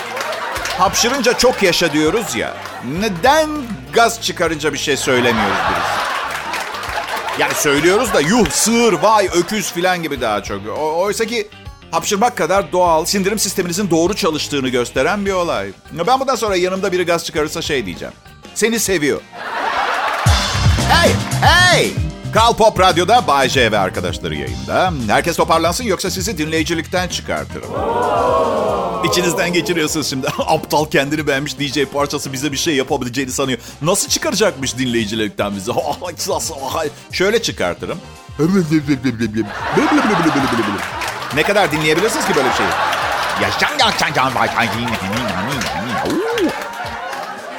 hapşırınca 0.78 1.38
çok 1.38 1.62
yaşa 1.62 1.92
diyoruz 1.92 2.36
ya. 2.36 2.56
Neden 3.00 3.48
gaz 3.92 4.22
çıkarınca 4.22 4.72
bir 4.72 4.78
şey 4.78 4.96
söylemiyoruz 4.96 5.56
birisi? 5.70 6.00
Yani 7.40 7.54
söylüyoruz 7.54 8.14
da 8.14 8.20
yuh, 8.20 8.50
sığır, 8.50 8.92
vay, 8.92 9.28
öküz 9.34 9.72
filan 9.72 10.02
gibi 10.02 10.20
daha 10.20 10.42
çok. 10.42 10.60
O, 10.78 10.96
oysa 11.02 11.24
ki 11.24 11.48
hapşırmak 11.90 12.36
kadar 12.36 12.72
doğal, 12.72 13.04
sindirim 13.04 13.38
sisteminizin 13.38 13.90
doğru 13.90 14.14
çalıştığını 14.16 14.68
gösteren 14.68 15.26
bir 15.26 15.32
olay. 15.32 15.68
Ben 15.92 16.20
bundan 16.20 16.34
sonra 16.34 16.56
yanımda 16.56 16.92
biri 16.92 17.06
gaz 17.06 17.24
çıkarırsa 17.24 17.62
şey 17.62 17.86
diyeceğim. 17.86 18.14
Seni 18.54 18.80
seviyor. 18.80 19.20
Hey, 20.88 21.12
hey! 21.42 22.09
Kral 22.32 22.54
Pop 22.54 22.80
Radyo'da 22.80 23.26
Bay 23.26 23.48
J 23.48 23.72
ve 23.72 23.78
arkadaşları 23.78 24.34
yayında. 24.34 24.92
Herkes 25.08 25.36
toparlansın 25.36 25.84
yoksa 25.84 26.10
sizi 26.10 26.38
dinleyicilikten 26.38 27.08
çıkartırım. 27.08 27.68
İçinizden 29.04 29.52
geçiriyorsunuz 29.52 30.10
şimdi. 30.10 30.26
Aptal 30.46 30.84
kendini 30.84 31.26
beğenmiş 31.26 31.58
DJ 31.58 31.84
parçası 31.92 32.32
bize 32.32 32.52
bir 32.52 32.56
şey 32.56 32.76
yapabileceğini 32.76 33.32
sanıyor. 33.32 33.58
Nasıl 33.82 34.08
çıkaracakmış 34.08 34.78
dinleyicilikten 34.78 35.56
bizi? 35.56 35.70
Şöyle 37.12 37.42
çıkartırım. 37.42 37.98
ne 41.34 41.42
kadar 41.42 41.72
dinleyebilirsiniz 41.72 42.26
ki 42.26 42.34
böyle 42.36 42.48
bir 42.48 42.54
şeyi? 42.54 42.68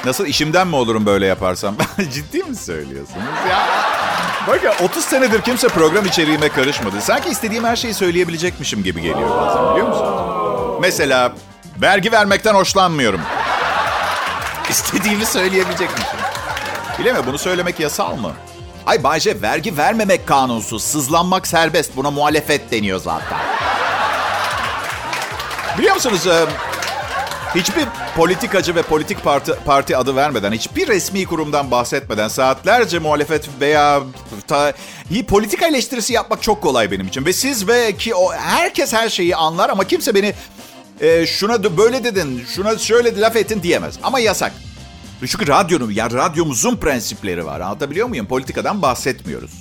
Nasıl 0.04 0.26
işimden 0.26 0.66
mi 0.68 0.76
olurum 0.76 1.06
böyle 1.06 1.26
yaparsam? 1.26 1.74
Ciddi 2.12 2.42
mi 2.42 2.56
söylüyorsunuz 2.56 3.24
ya? 3.50 3.91
Bakın 4.48 4.72
30 4.84 5.04
senedir 5.04 5.40
kimse 5.42 5.68
program 5.68 6.06
içeriğime 6.06 6.48
karışmadı. 6.48 7.00
Sanki 7.00 7.28
istediğim 7.28 7.64
her 7.64 7.76
şeyi 7.76 7.94
söyleyebilecekmişim 7.94 8.82
gibi 8.82 9.00
geliyor 9.02 9.30
bazen 9.30 9.70
biliyor 9.70 9.88
musunuz? 9.88 10.78
Mesela 10.80 11.32
vergi 11.82 12.12
vermekten 12.12 12.54
hoşlanmıyorum. 12.54 13.20
İstediğimi 14.70 15.26
söyleyebilecekmişim. 15.26 16.18
Bilemiyorum 16.98 17.24
bunu 17.28 17.38
söylemek 17.38 17.80
yasal 17.80 18.16
mı? 18.16 18.32
Ay 18.86 19.02
Bayce 19.04 19.42
vergi 19.42 19.76
vermemek 19.78 20.26
kanunsuz. 20.26 20.82
Sızlanmak 20.84 21.46
serbest. 21.46 21.96
Buna 21.96 22.10
muhalefet 22.10 22.70
deniyor 22.70 22.98
zaten. 23.00 23.38
Biliyor 25.78 25.94
musunuz? 25.94 26.26
Hiçbir 27.54 27.86
politikacı 28.16 28.74
ve 28.74 28.82
politik 28.82 29.24
parti, 29.24 29.52
parti 29.64 29.96
adı 29.96 30.16
vermeden, 30.16 30.52
hiçbir 30.52 30.88
resmi 30.88 31.24
kurumdan 31.24 31.70
bahsetmeden 31.70 32.28
saatlerce 32.28 32.98
muhalefet 32.98 33.48
veya 33.60 34.02
ta, 34.46 34.72
politika 35.28 35.66
eleştirisi 35.66 36.12
yapmak 36.12 36.42
çok 36.42 36.62
kolay 36.62 36.90
benim 36.90 37.06
için. 37.06 37.26
Ve 37.26 37.32
siz 37.32 37.68
ve 37.68 37.96
ki 37.96 38.14
o 38.14 38.32
herkes 38.32 38.92
her 38.92 39.08
şeyi 39.08 39.36
anlar 39.36 39.70
ama 39.70 39.84
kimse 39.84 40.14
beni 40.14 40.34
e, 41.00 41.26
şuna 41.26 41.64
da 41.64 41.76
böyle 41.76 42.04
dedin, 42.04 42.44
şuna 42.54 42.78
şöyle 42.78 43.20
laf 43.20 43.36
ettin 43.36 43.62
diyemez. 43.62 43.98
Ama 44.02 44.20
yasak. 44.20 44.52
Çünkü 45.20 45.48
radyonun, 45.48 45.90
ya 45.90 46.10
radyomuzun 46.10 46.76
prensipleri 46.76 47.46
var. 47.46 47.60
Anlatabiliyor 47.60 48.08
muyum? 48.08 48.26
Politikadan 48.26 48.82
bahsetmiyoruz. 48.82 49.52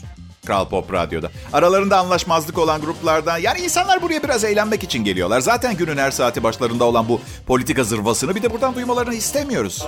Kral 0.46 0.66
Pop 0.70 0.94
Radyo'da. 0.94 1.32
Aralarında 1.54 1.98
anlaşmazlık 1.98 2.58
olan 2.58 2.82
gruplardan 2.82 3.38
yani 3.38 3.60
insanlar 3.60 4.02
buraya 4.02 4.24
biraz 4.24 4.44
eğlenmek 4.44 4.84
için 4.84 5.04
geliyorlar. 5.04 5.40
Zaten 5.40 5.78
günün 5.78 5.98
her 5.98 6.12
saati 6.12 6.44
başlarında 6.44 6.84
olan 6.86 7.10
bu 7.10 7.22
politika 7.48 7.84
zırvasını 7.84 8.36
bir 8.36 8.44
de 8.44 8.52
buradan 8.54 8.76
duymalarını 8.76 9.14
istemiyoruz. 9.14 9.86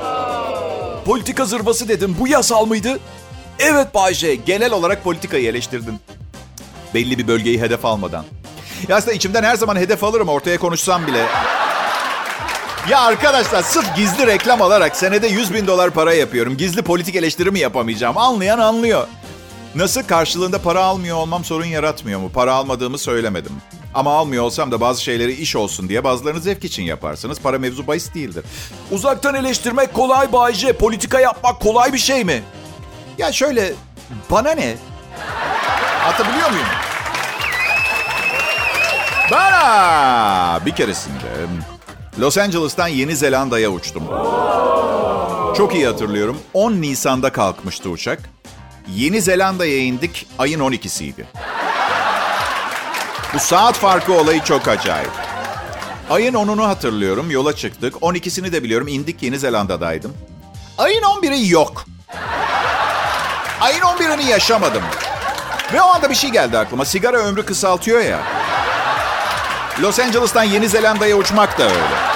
Politika 1.05 1.45
zırvası 1.45 1.87
dedim. 1.87 2.15
Bu 2.19 2.27
yasal 2.27 2.65
mıydı? 2.65 2.99
Evet 3.59 3.93
Bayce. 3.95 4.35
Genel 4.35 4.71
olarak 4.73 5.03
politikayı 5.03 5.49
eleştirdin. 5.49 5.99
Belli 6.93 7.17
bir 7.17 7.27
bölgeyi 7.27 7.61
hedef 7.61 7.85
almadan. 7.85 8.25
Ya 8.87 8.95
aslında 8.95 9.13
içimden 9.13 9.43
her 9.43 9.55
zaman 9.55 9.75
hedef 9.75 10.03
alırım 10.03 10.29
ortaya 10.29 10.57
konuşsam 10.57 11.07
bile. 11.07 11.25
Ya 12.89 13.01
arkadaşlar 13.01 13.61
sırf 13.63 13.95
gizli 13.95 14.27
reklam 14.27 14.61
alarak 14.61 14.95
senede 14.95 15.27
100 15.27 15.53
bin 15.53 15.67
dolar 15.67 15.91
para 15.91 16.13
yapıyorum. 16.13 16.57
Gizli 16.57 16.81
politik 16.81 17.15
eleştiri 17.15 17.51
mi 17.51 17.59
yapamayacağım? 17.59 18.17
Anlayan 18.17 18.59
anlıyor. 18.59 19.07
Nasıl 19.75 20.03
karşılığında 20.03 20.62
para 20.62 20.83
almıyor 20.83 21.17
olmam 21.17 21.43
sorun 21.43 21.65
yaratmıyor 21.65 22.19
mu? 22.19 22.31
Para 22.33 22.53
almadığımı 22.53 22.97
söylemedim. 22.97 23.51
Ama 23.93 24.13
almıyor 24.17 24.43
olsam 24.43 24.71
da 24.71 24.81
bazı 24.81 25.03
şeyleri 25.03 25.33
iş 25.33 25.55
olsun 25.55 25.89
diye 25.89 26.03
bazılarını 26.03 26.41
zevk 26.41 26.63
için 26.63 26.83
yaparsınız. 26.83 27.39
Para 27.39 27.59
mevzu 27.59 27.88
bahis 27.88 28.13
değildir. 28.13 28.45
Uzaktan 28.91 29.36
eleştirmek 29.36 29.93
kolay 29.93 30.31
Bayce. 30.33 30.73
Politika 30.73 31.19
yapmak 31.19 31.59
kolay 31.59 31.93
bir 31.93 31.97
şey 31.97 32.23
mi? 32.23 32.43
Ya 33.17 33.31
şöyle 33.31 33.73
bana 34.31 34.51
ne? 34.51 34.75
Atabiliyor 36.05 36.49
muyum? 36.49 36.65
Ben 39.31 40.65
bir 40.65 40.71
keresinde 40.75 41.25
Los 42.19 42.38
Angeles'tan 42.38 42.88
Yeni 42.88 43.15
Zelanda'ya 43.15 43.69
uçtum. 43.69 44.03
Çok 45.57 45.75
iyi 45.75 45.88
hatırlıyorum. 45.88 46.38
10 46.53 46.71
Nisan'da 46.73 47.31
kalkmıştı 47.31 47.89
uçak. 47.89 48.29
Yeni 48.87 49.21
Zelanda'ya 49.21 49.77
indik. 49.77 50.27
Ayın 50.39 50.59
12'siydi. 50.59 51.23
Bu 53.33 53.39
saat 53.39 53.75
farkı 53.75 54.13
olayı 54.13 54.43
çok 54.43 54.67
acayip. 54.67 55.11
Ayın 56.09 56.33
10'unu 56.33 56.65
hatırlıyorum. 56.65 57.31
Yola 57.31 57.55
çıktık. 57.55 57.93
12'sini 57.95 58.51
de 58.51 58.63
biliyorum. 58.63 58.87
İndik 58.87 59.23
Yeni 59.23 59.39
Zelanda'daydım. 59.39 60.13
Ayın 60.77 61.01
11'i 61.01 61.49
yok. 61.49 61.85
Ayın 63.61 63.81
11'ini 63.81 64.29
yaşamadım. 64.29 64.83
Ve 65.73 65.81
o 65.81 65.85
anda 65.85 66.09
bir 66.09 66.15
şey 66.15 66.29
geldi 66.29 66.57
aklıma. 66.57 66.85
Sigara 66.85 67.17
ömrü 67.17 67.45
kısaltıyor 67.45 68.01
ya. 68.01 68.19
Los 69.81 69.99
Angeles'tan 69.99 70.43
Yeni 70.43 70.69
Zelanda'ya 70.69 71.15
uçmak 71.15 71.59
da 71.59 71.63
öyle. 71.63 72.13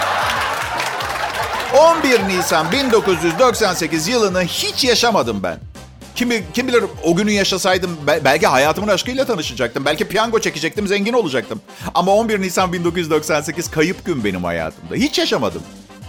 11 1.77 2.27
Nisan 2.27 2.71
1998 2.71 4.07
yılını 4.07 4.43
hiç 4.43 4.83
yaşamadım 4.83 5.43
ben. 5.43 5.59
Kim, 6.17 6.29
kim 6.53 6.67
bilir 6.67 6.83
o 7.03 7.15
günü 7.15 7.31
yaşasaydım 7.31 7.97
belki 8.25 8.47
hayatımın 8.47 8.87
aşkıyla 8.87 9.25
tanışacaktım. 9.25 9.85
Belki 9.85 10.07
piyango 10.07 10.39
çekecektim, 10.39 10.87
zengin 10.87 11.13
olacaktım. 11.13 11.61
Ama 11.95 12.11
11 12.11 12.41
Nisan 12.41 12.73
1998 12.73 13.71
kayıp 13.71 14.05
gün 14.05 14.23
benim 14.23 14.43
hayatımda. 14.43 14.95
Hiç 14.95 15.19
yaşamadım. 15.19 15.61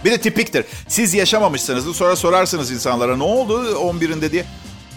Bir 0.05 0.11
de 0.11 0.17
tipiktir. 0.17 0.65
Siz 0.87 1.13
yaşamamışsınız. 1.13 1.95
Sonra 1.95 2.15
sorarsınız 2.15 2.71
insanlara 2.71 3.17
ne 3.17 3.23
oldu 3.23 3.73
11'inde 3.75 4.31
diye. 4.31 4.45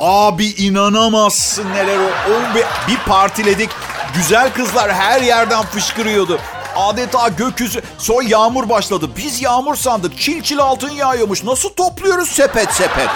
Abi 0.01 0.47
inanamazsın 0.47 1.71
neler 1.71 1.99
o. 1.99 2.33
o 2.33 2.57
bir 2.89 2.97
partiledik. 2.97 3.71
Güzel 4.15 4.53
kızlar 4.53 4.93
her 4.93 5.23
yerden 5.23 5.63
fışkırıyordu. 5.63 6.41
Adeta 6.77 7.29
gökyüzü. 7.29 7.83
Sonra 7.99 8.29
yağmur 8.29 8.69
başladı. 8.69 9.11
Biz 9.17 9.43
yağmur 9.43 9.77
sandık. 9.77 10.19
Çil 10.19 10.43
çil 10.43 10.59
altın 10.59 10.91
yağıyormuş. 10.91 11.45
Nasıl 11.45 11.69
topluyoruz 11.69 12.29
sepet 12.29 12.73
sepet? 12.73 13.09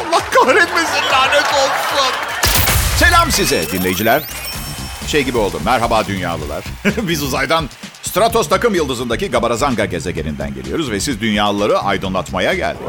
Allah 0.00 0.20
kahretmesin 0.30 1.02
lanet 1.12 1.54
olsun. 1.54 2.12
Selam 2.96 3.32
size 3.32 3.70
dinleyiciler. 3.72 4.22
Şey 5.06 5.24
gibi 5.24 5.38
oldu. 5.38 5.60
Merhaba 5.64 6.06
dünyalılar. 6.06 6.64
Biz 7.02 7.22
uzaydan 7.22 7.68
Stratos 8.02 8.48
takım 8.48 8.74
yıldızındaki 8.74 9.30
Gabarazanga 9.30 9.84
gezegeninden 9.84 10.54
geliyoruz 10.54 10.90
ve 10.90 11.00
siz 11.00 11.20
dünyalıları 11.20 11.78
aydınlatmaya 11.78 12.54
geldik. 12.54 12.82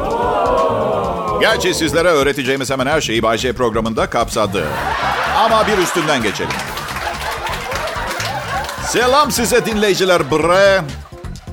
Gerçi 1.40 1.74
sizlere 1.74 2.08
öğreteceğimiz 2.08 2.70
hemen 2.70 2.86
her 2.86 3.00
şeyi 3.00 3.22
Bay 3.22 3.38
J 3.38 3.52
programında 3.52 4.10
kapsadı. 4.10 4.64
Ama 5.36 5.66
bir 5.66 5.78
üstünden 5.78 6.22
geçelim. 6.22 6.50
Selam 8.86 9.30
size 9.30 9.66
dinleyiciler. 9.66 10.30
Bre. 10.30 10.82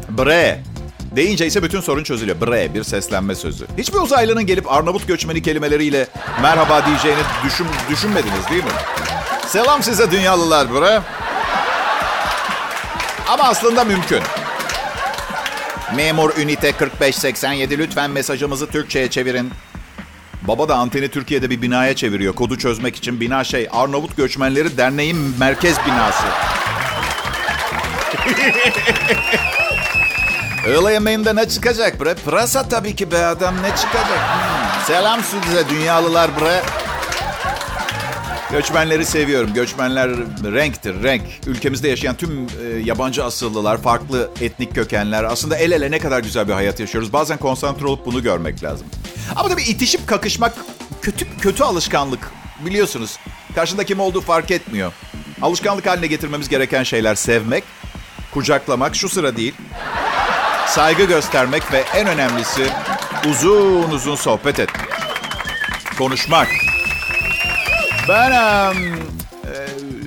Bre. 0.10 0.69
Deyince 1.16 1.46
ise 1.46 1.64
bütün 1.64 1.82
sorun 1.82 2.04
çözülüyor. 2.04 2.42
Bre 2.42 2.74
bir 2.74 2.84
seslenme 2.84 3.36
sözü. 3.36 3.66
Hiçbir 3.78 3.98
uzaylının 3.98 4.46
gelip 4.46 4.72
Arnavut 4.72 5.08
göçmeni 5.08 5.42
kelimeleriyle 5.42 6.08
merhaba 6.42 6.86
diyeceğini 6.86 7.22
düşün, 7.46 7.68
düşünmediniz 7.90 8.50
değil 8.52 8.64
mi? 8.64 8.72
Selam 9.48 9.84
size 9.84 10.12
dünyalılar 10.12 10.74
bre. 10.74 11.02
Ama 13.28 13.44
aslında 13.44 13.84
mümkün. 13.84 14.22
Memur 15.96 16.38
ünite 16.38 16.74
4587 16.80 17.78
lütfen 17.78 18.12
mesajımızı 18.12 18.68
Türkçe'ye 18.68 19.10
çevirin. 19.10 19.52
Baba 20.42 20.70
da 20.70 20.76
anteni 20.76 21.10
Türkiye'de 21.10 21.50
bir 21.50 21.62
binaya 21.62 21.96
çeviriyor. 21.96 22.36
Kodu 22.36 22.58
çözmek 22.58 22.96
için 22.96 23.20
bina 23.20 23.44
şey 23.44 23.68
Arnavut 23.72 24.18
Göçmenleri 24.18 24.78
Derneği'nin 24.78 25.36
merkez 25.40 25.78
binası. 25.86 26.24
Öğle 30.70 30.94
yemeğinde 30.94 31.36
ne 31.36 31.50
çıkacak 31.50 32.02
bre? 32.02 32.14
Pırasa 32.14 32.70
tabii 32.70 32.96
ki 32.96 33.12
be 33.12 33.26
adam 33.26 33.56
ne 33.56 33.70
çıkacak? 33.70 34.08
Hmm. 34.08 34.86
Selam 34.88 35.22
size 35.24 35.70
dünyalılar 35.70 36.32
bre. 36.42 36.62
Göçmenleri 38.52 39.06
seviyorum. 39.06 39.54
Göçmenler 39.54 40.10
renktir, 40.54 41.04
renk. 41.04 41.22
Ülkemizde 41.48 41.88
yaşayan 41.88 42.16
tüm 42.16 42.48
e, 42.64 42.80
yabancı 42.84 43.24
asıllılar, 43.24 43.82
farklı 43.82 44.30
etnik 44.42 44.76
kökenler. 44.76 45.24
Aslında 45.24 45.58
el 45.58 45.72
ele 45.72 45.92
ne 45.92 46.00
kadar 46.00 46.20
güzel 46.20 46.48
bir 46.48 46.54
hayat 46.54 46.80
yaşıyoruz. 46.80 47.14
Bazen 47.14 47.38
konsantre 47.38 47.86
olup 47.86 48.06
bunu 48.06 48.24
görmek 48.24 48.64
lazım. 48.64 48.88
Ama 49.36 49.50
tabii 49.50 49.64
itişip 49.64 50.08
kakışmak 50.08 50.54
kötü 51.02 51.38
kötü 51.42 51.64
alışkanlık. 51.64 52.32
Biliyorsunuz. 52.66 53.20
Karşında 53.56 53.84
kim 53.84 54.00
olduğu 54.00 54.22
fark 54.22 54.52
etmiyor. 54.52 54.94
Alışkanlık 55.42 55.88
haline 55.88 56.08
getirmemiz 56.08 56.50
gereken 56.50 56.84
şeyler 56.84 57.16
sevmek, 57.16 57.64
kucaklamak, 58.34 58.96
şu 58.96 59.10
sıra 59.10 59.38
değil. 59.38 59.54
Saygı 60.70 61.04
göstermek 61.04 61.72
ve 61.74 61.84
en 61.96 62.08
önemlisi 62.08 62.68
uzun 63.30 63.92
uzun 63.92 64.16
sohbet 64.16 64.60
etmek. 64.60 64.90
Konuşmak. 65.98 66.48
Ben 68.10 68.32
e, 68.32 68.74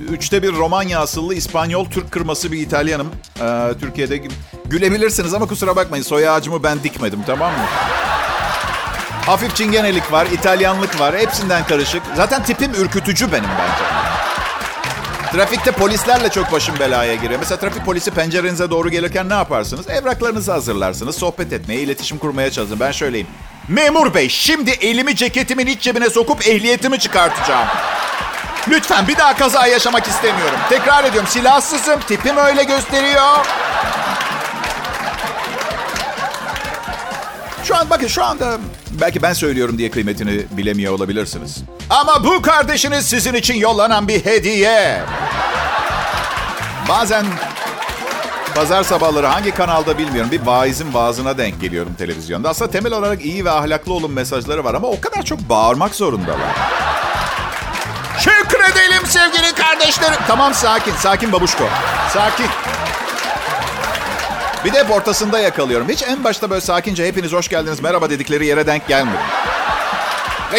üçte 0.09 0.43
bir 0.43 0.53
Romanya 0.53 0.99
asıllı 0.99 1.35
İspanyol 1.35 1.85
Türk 1.85 2.11
kırması 2.11 2.51
bir 2.51 2.59
İtalyanım. 2.59 3.11
E, 3.41 3.71
Türkiye'de 3.79 4.21
gülebilirsiniz 4.65 5.33
ama 5.33 5.47
kusura 5.47 5.75
bakmayın 5.75 6.03
soy 6.03 6.29
ağacımı 6.29 6.63
ben 6.63 6.83
dikmedim 6.83 7.19
tamam 7.27 7.51
mı? 7.51 7.65
Hafif 9.25 9.55
çingenelik 9.55 10.11
var, 10.11 10.25
İtalyanlık 10.25 10.99
var. 10.99 11.15
Hepsinden 11.17 11.67
karışık. 11.67 12.01
Zaten 12.15 12.43
tipim 12.43 12.73
ürkütücü 12.73 13.31
benim 13.31 13.49
bence. 13.59 13.92
Trafikte 15.33 15.71
polislerle 15.71 16.29
çok 16.29 16.51
başım 16.51 16.79
belaya 16.79 17.15
giriyor. 17.15 17.39
Mesela 17.39 17.59
trafik 17.59 17.85
polisi 17.85 18.11
pencerenize 18.11 18.69
doğru 18.69 18.89
gelirken 18.89 19.29
ne 19.29 19.33
yaparsınız? 19.33 19.89
Evraklarınızı 19.89 20.51
hazırlarsınız. 20.51 21.15
Sohbet 21.15 21.53
etmeye, 21.53 21.81
iletişim 21.81 22.17
kurmaya 22.17 22.51
çalışın. 22.51 22.79
Ben 22.79 22.91
şöyleyim. 22.91 23.27
Memur 23.67 24.13
bey, 24.13 24.29
şimdi 24.29 24.71
elimi 24.71 25.15
ceketimin 25.15 25.67
iç 25.67 25.81
cebine 25.81 26.09
sokup 26.09 26.47
ehliyetimi 26.47 26.99
çıkartacağım. 26.99 27.67
Lütfen 28.67 29.07
bir 29.07 29.17
daha 29.17 29.37
kaza 29.37 29.67
yaşamak 29.67 30.07
istemiyorum. 30.07 30.59
Tekrar 30.69 31.03
ediyorum 31.03 31.29
silahsızım. 31.29 31.99
Tipim 31.99 32.37
öyle 32.37 32.63
gösteriyor. 32.63 33.45
Şu 37.63 37.75
an 37.75 37.89
bakın 37.89 38.07
şu 38.07 38.23
anda 38.23 38.57
belki 39.01 39.21
ben 39.21 39.33
söylüyorum 39.33 39.77
diye 39.77 39.91
kıymetini 39.91 40.45
bilemiyor 40.51 40.93
olabilirsiniz. 40.93 41.57
Ama 41.89 42.23
bu 42.23 42.41
kardeşiniz 42.41 43.05
sizin 43.05 43.33
için 43.33 43.53
yollanan 43.53 44.07
bir 44.07 44.25
hediye. 44.25 45.01
Bazen 46.89 47.25
pazar 48.55 48.83
sabahları 48.83 49.27
hangi 49.27 49.51
kanalda 49.51 49.97
bilmiyorum 49.97 50.31
bir 50.31 50.41
vaizin 50.41 50.93
vaazına 50.93 51.37
denk 51.37 51.61
geliyorum 51.61 51.93
televizyonda. 51.97 52.49
Aslında 52.49 52.71
temel 52.71 52.93
olarak 52.93 53.25
iyi 53.25 53.45
ve 53.45 53.51
ahlaklı 53.51 53.93
olun 53.93 54.11
mesajları 54.11 54.63
var 54.63 54.73
ama 54.73 54.87
o 54.87 55.01
kadar 55.01 55.23
çok 55.23 55.39
bağırmak 55.39 55.95
zorundalar. 55.95 56.55
Şükredelim 58.19 59.05
sevgili 59.05 59.53
kardeşlerim. 59.55 60.19
Tamam 60.27 60.53
sakin, 60.53 60.93
sakin 60.95 61.31
babuşko. 61.31 61.63
Sakin. 62.13 62.47
Bir 64.65 64.73
de 64.73 64.79
hep 64.79 64.91
ortasında 64.91 65.39
yakalıyorum. 65.39 65.89
Hiç 65.89 66.03
en 66.03 66.23
başta 66.23 66.49
böyle 66.49 66.61
sakince 66.61 67.07
hepiniz 67.07 67.31
hoş 67.33 67.47
geldiniz 67.47 67.79
merhaba 67.81 68.09
dedikleri 68.09 68.45
yere 68.45 68.67
denk 68.67 68.87
gelmedim. 68.87 69.19
Ve, 70.53 70.57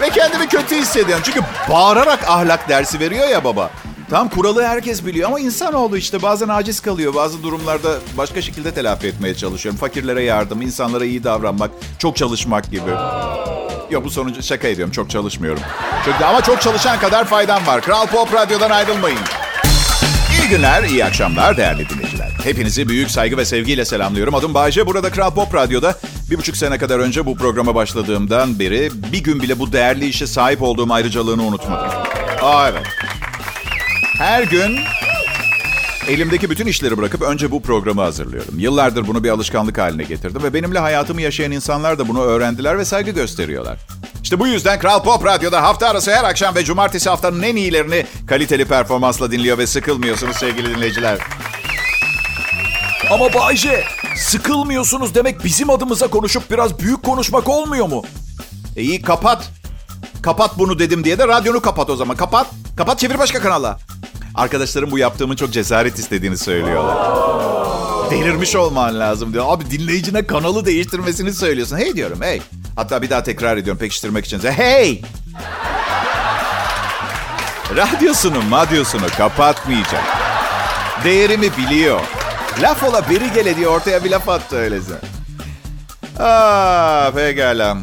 ve 0.00 0.10
kendimi 0.10 0.48
kötü 0.48 0.76
hissediyorum. 0.76 1.22
Çünkü 1.26 1.40
bağırarak 1.70 2.28
ahlak 2.28 2.68
dersi 2.68 3.00
veriyor 3.00 3.28
ya 3.28 3.44
baba. 3.44 3.70
Tam 4.10 4.28
kuralı 4.28 4.64
herkes 4.64 5.06
biliyor 5.06 5.28
ama 5.28 5.40
insanoğlu 5.40 5.96
işte 5.96 6.22
bazen 6.22 6.48
aciz 6.48 6.80
kalıyor. 6.80 7.14
Bazı 7.14 7.42
durumlarda 7.42 7.88
başka 8.16 8.42
şekilde 8.42 8.74
telafi 8.74 9.06
etmeye 9.06 9.34
çalışıyorum. 9.34 9.80
Fakirlere 9.80 10.22
yardım, 10.22 10.62
insanlara 10.62 11.04
iyi 11.04 11.24
davranmak, 11.24 11.70
çok 11.98 12.16
çalışmak 12.16 12.70
gibi. 12.70 12.90
Yok 13.90 14.04
bu 14.04 14.10
sonucu 14.10 14.42
şaka 14.42 14.68
ediyorum. 14.68 14.92
Çok 14.92 15.10
çalışmıyorum. 15.10 15.62
Çünkü, 16.04 16.24
ama 16.24 16.40
çok 16.40 16.60
çalışan 16.60 17.00
kadar 17.00 17.24
faydam 17.24 17.66
var. 17.66 17.80
Kral 17.80 18.06
Pop 18.06 18.34
Radyo'dan 18.34 18.70
ayrılmayın. 18.70 19.18
İyi 20.38 20.48
günler, 20.48 20.82
iyi 20.82 21.04
akşamlar 21.04 21.56
değerli 21.56 21.88
dinleyiciler. 21.88 22.09
Hepinizi 22.44 22.88
büyük 22.88 23.10
saygı 23.10 23.36
ve 23.36 23.44
sevgiyle 23.44 23.84
selamlıyorum. 23.84 24.34
Adım 24.34 24.54
Bayce. 24.54 24.86
Burada 24.86 25.10
Kral 25.10 25.30
Pop 25.30 25.54
Radyo'da 25.54 25.98
bir 26.30 26.38
buçuk 26.38 26.56
sene 26.56 26.78
kadar 26.78 26.98
önce 26.98 27.26
bu 27.26 27.36
programa 27.36 27.74
başladığımdan 27.74 28.58
beri 28.58 28.90
bir 29.12 29.24
gün 29.24 29.42
bile 29.42 29.58
bu 29.58 29.72
değerli 29.72 30.06
işe 30.06 30.26
sahip 30.26 30.62
olduğum 30.62 30.92
ayrıcalığını 30.92 31.42
unutmadım. 31.42 31.90
Aa 32.42 32.68
evet. 32.68 32.86
Her 34.18 34.42
gün 34.42 34.78
elimdeki 36.08 36.50
bütün 36.50 36.66
işleri 36.66 36.98
bırakıp 36.98 37.22
önce 37.22 37.50
bu 37.50 37.62
programı 37.62 38.00
hazırlıyorum. 38.02 38.58
Yıllardır 38.58 39.06
bunu 39.06 39.24
bir 39.24 39.30
alışkanlık 39.30 39.78
haline 39.78 40.02
getirdim 40.02 40.42
ve 40.42 40.54
benimle 40.54 40.78
hayatımı 40.78 41.22
yaşayan 41.22 41.52
insanlar 41.52 41.98
da 41.98 42.08
bunu 42.08 42.22
öğrendiler 42.22 42.78
ve 42.78 42.84
saygı 42.84 43.10
gösteriyorlar. 43.10 43.78
İşte 44.22 44.40
bu 44.40 44.46
yüzden 44.46 44.78
Kral 44.78 45.02
Pop 45.02 45.24
Radyo'da 45.24 45.62
hafta 45.62 45.88
arası 45.88 46.12
her 46.14 46.24
akşam 46.24 46.54
ve 46.54 46.64
cumartesi 46.64 47.10
haftanın 47.10 47.42
en 47.42 47.56
iyilerini 47.56 48.06
kaliteli 48.26 48.64
performansla 48.64 49.30
dinliyor 49.30 49.58
ve 49.58 49.66
sıkılmıyorsunuz 49.66 50.36
sevgili 50.36 50.76
dinleyiciler. 50.76 51.18
Ama 53.10 53.34
Bayce, 53.34 53.84
sıkılmıyorsunuz 54.16 55.14
demek 55.14 55.44
bizim 55.44 55.70
adımıza 55.70 56.06
konuşup 56.06 56.50
biraz 56.50 56.78
büyük 56.78 57.02
konuşmak 57.02 57.48
olmuyor 57.48 57.86
mu? 57.88 58.04
E 58.76 58.82
iyi 58.82 59.02
kapat. 59.02 59.50
Kapat 60.22 60.58
bunu 60.58 60.78
dedim 60.78 61.04
diye 61.04 61.18
de 61.18 61.28
radyonu 61.28 61.60
kapat 61.60 61.90
o 61.90 61.96
zaman. 61.96 62.16
Kapat. 62.16 62.46
Kapat 62.76 62.98
çevir 62.98 63.18
başka 63.18 63.40
kanala. 63.40 63.78
Arkadaşlarım 64.34 64.90
bu 64.90 64.98
yaptığımın 64.98 65.36
çok 65.36 65.52
cesaret 65.52 65.98
istediğini 65.98 66.38
söylüyorlar. 66.38 66.96
Delirmiş 68.10 68.56
olman 68.56 69.00
lazım 69.00 69.32
diyor. 69.32 69.44
Abi 69.48 69.70
dinleyicine 69.70 70.26
kanalı 70.26 70.66
değiştirmesini 70.66 71.32
söylüyorsun. 71.32 71.78
Hey 71.78 71.96
diyorum 71.96 72.18
hey. 72.22 72.42
Hatta 72.76 73.02
bir 73.02 73.10
daha 73.10 73.22
tekrar 73.22 73.56
ediyorum 73.56 73.80
pekiştirmek 73.80 74.24
için. 74.24 74.40
Hey! 74.40 75.02
Radyosunu 77.76 78.42
madyosunu 78.42 79.06
kapatmayacak. 79.16 80.04
Değerimi 81.04 81.56
biliyor. 81.56 82.00
Laf 82.58 82.82
ola 82.82 83.10
biri 83.10 83.32
gele 83.32 83.56
diye 83.56 83.68
ortaya 83.68 84.04
bir 84.04 84.10
laf 84.10 84.28
attı 84.28 84.56
öyleyse. 84.56 84.92
Aa, 86.18 87.10
pekala. 87.14 87.76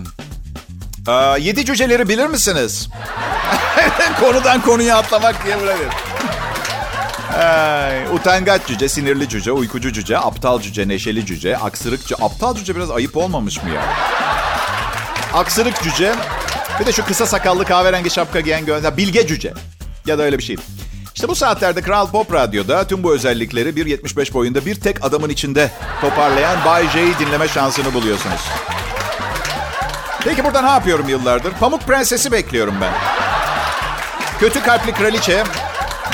Aa, 1.07 1.37
yedi 1.37 1.65
cüceleri 1.65 2.09
bilir 2.09 2.27
misiniz? 2.27 2.89
Konudan 4.19 4.61
konuya 4.61 4.97
atlamak 4.97 5.45
diye 5.45 5.61
bırakın. 5.61 5.89
Ay, 7.39 8.05
utangaç 8.15 8.61
cüce, 8.67 8.89
sinirli 8.89 9.29
cüce, 9.29 9.51
uykucu 9.51 9.93
cüce, 9.93 10.17
aptal 10.17 10.61
cüce, 10.61 10.87
neşeli 10.87 11.25
cüce, 11.25 11.57
aksırık 11.57 12.01
cüce. 12.01 12.15
Aptal 12.15 12.55
cüce 12.55 12.75
biraz 12.75 12.91
ayıp 12.91 13.17
olmamış 13.17 13.63
mı 13.63 13.69
ya? 13.69 13.81
Aksırık 15.33 15.83
cüce. 15.83 16.15
Bir 16.79 16.85
de 16.85 16.91
şu 16.91 17.05
kısa 17.05 17.25
sakallı 17.25 17.65
kahverengi 17.65 18.09
şapka 18.09 18.39
giyen 18.39 18.65
gönder. 18.65 18.97
Bilge 18.97 19.27
cüce. 19.27 19.53
Ya 20.05 20.17
da 20.17 20.23
öyle 20.23 20.37
bir 20.37 20.43
şey. 20.43 20.55
İşte 21.17 21.27
bu 21.27 21.35
saatlerde 21.35 21.81
Kral 21.81 22.07
Pop 22.07 22.33
Radyo'da 22.33 22.87
tüm 22.87 23.03
bu 23.03 23.13
özellikleri 23.13 23.69
1.75 23.69 24.33
boyunda 24.33 24.65
bir 24.65 24.75
tek 24.75 25.05
adamın 25.05 25.29
içinde 25.29 25.71
toparlayan 26.01 26.65
Bay 26.65 26.89
J'yi 26.89 27.19
dinleme 27.19 27.47
şansını 27.47 27.93
buluyorsunuz. 27.93 28.41
Peki 30.23 30.43
burada 30.43 30.61
ne 30.61 30.69
yapıyorum 30.69 31.09
yıllardır? 31.09 31.51
Pamuk 31.51 31.81
Prenses'i 31.81 32.31
bekliyorum 32.31 32.75
ben. 32.81 32.93
Kötü 34.39 34.63
kalpli 34.63 34.91
kraliçe 34.91 35.43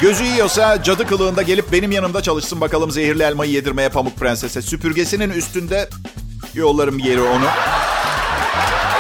gözü 0.02 0.24
yiyorsa 0.24 0.84
cadı 0.84 1.08
kılığında 1.08 1.42
gelip 1.42 1.72
benim 1.72 1.92
yanımda 1.92 2.22
çalışsın 2.22 2.62
bakalım 2.62 2.92
zehirli 2.92 3.24
elmayı 3.24 3.52
yedirmeye 3.52 3.90
Pamuk 3.90 4.18
Prenses'e. 4.18 4.62
Süpürgesinin 4.62 5.30
üstünde 5.30 5.90
yollarım 6.54 7.00
yeri 7.00 7.22
onu. 7.22 7.48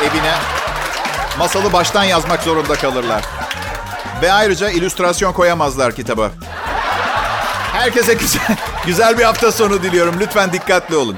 Evine. 0.01 0.35
Masalı 1.39 1.73
baştan 1.73 2.03
yazmak 2.03 2.43
zorunda 2.43 2.75
kalırlar. 2.75 3.23
Ve 4.23 4.31
ayrıca 4.31 4.69
illüstrasyon 4.69 5.33
koyamazlar 5.33 5.95
kitaba. 5.95 6.31
Herkese 7.73 8.13
güzel, 8.13 8.57
güzel 8.85 9.17
bir 9.17 9.23
hafta 9.23 9.51
sonu 9.51 9.83
diliyorum. 9.83 10.15
Lütfen 10.19 10.53
dikkatli 10.53 10.95
olun. 10.95 11.17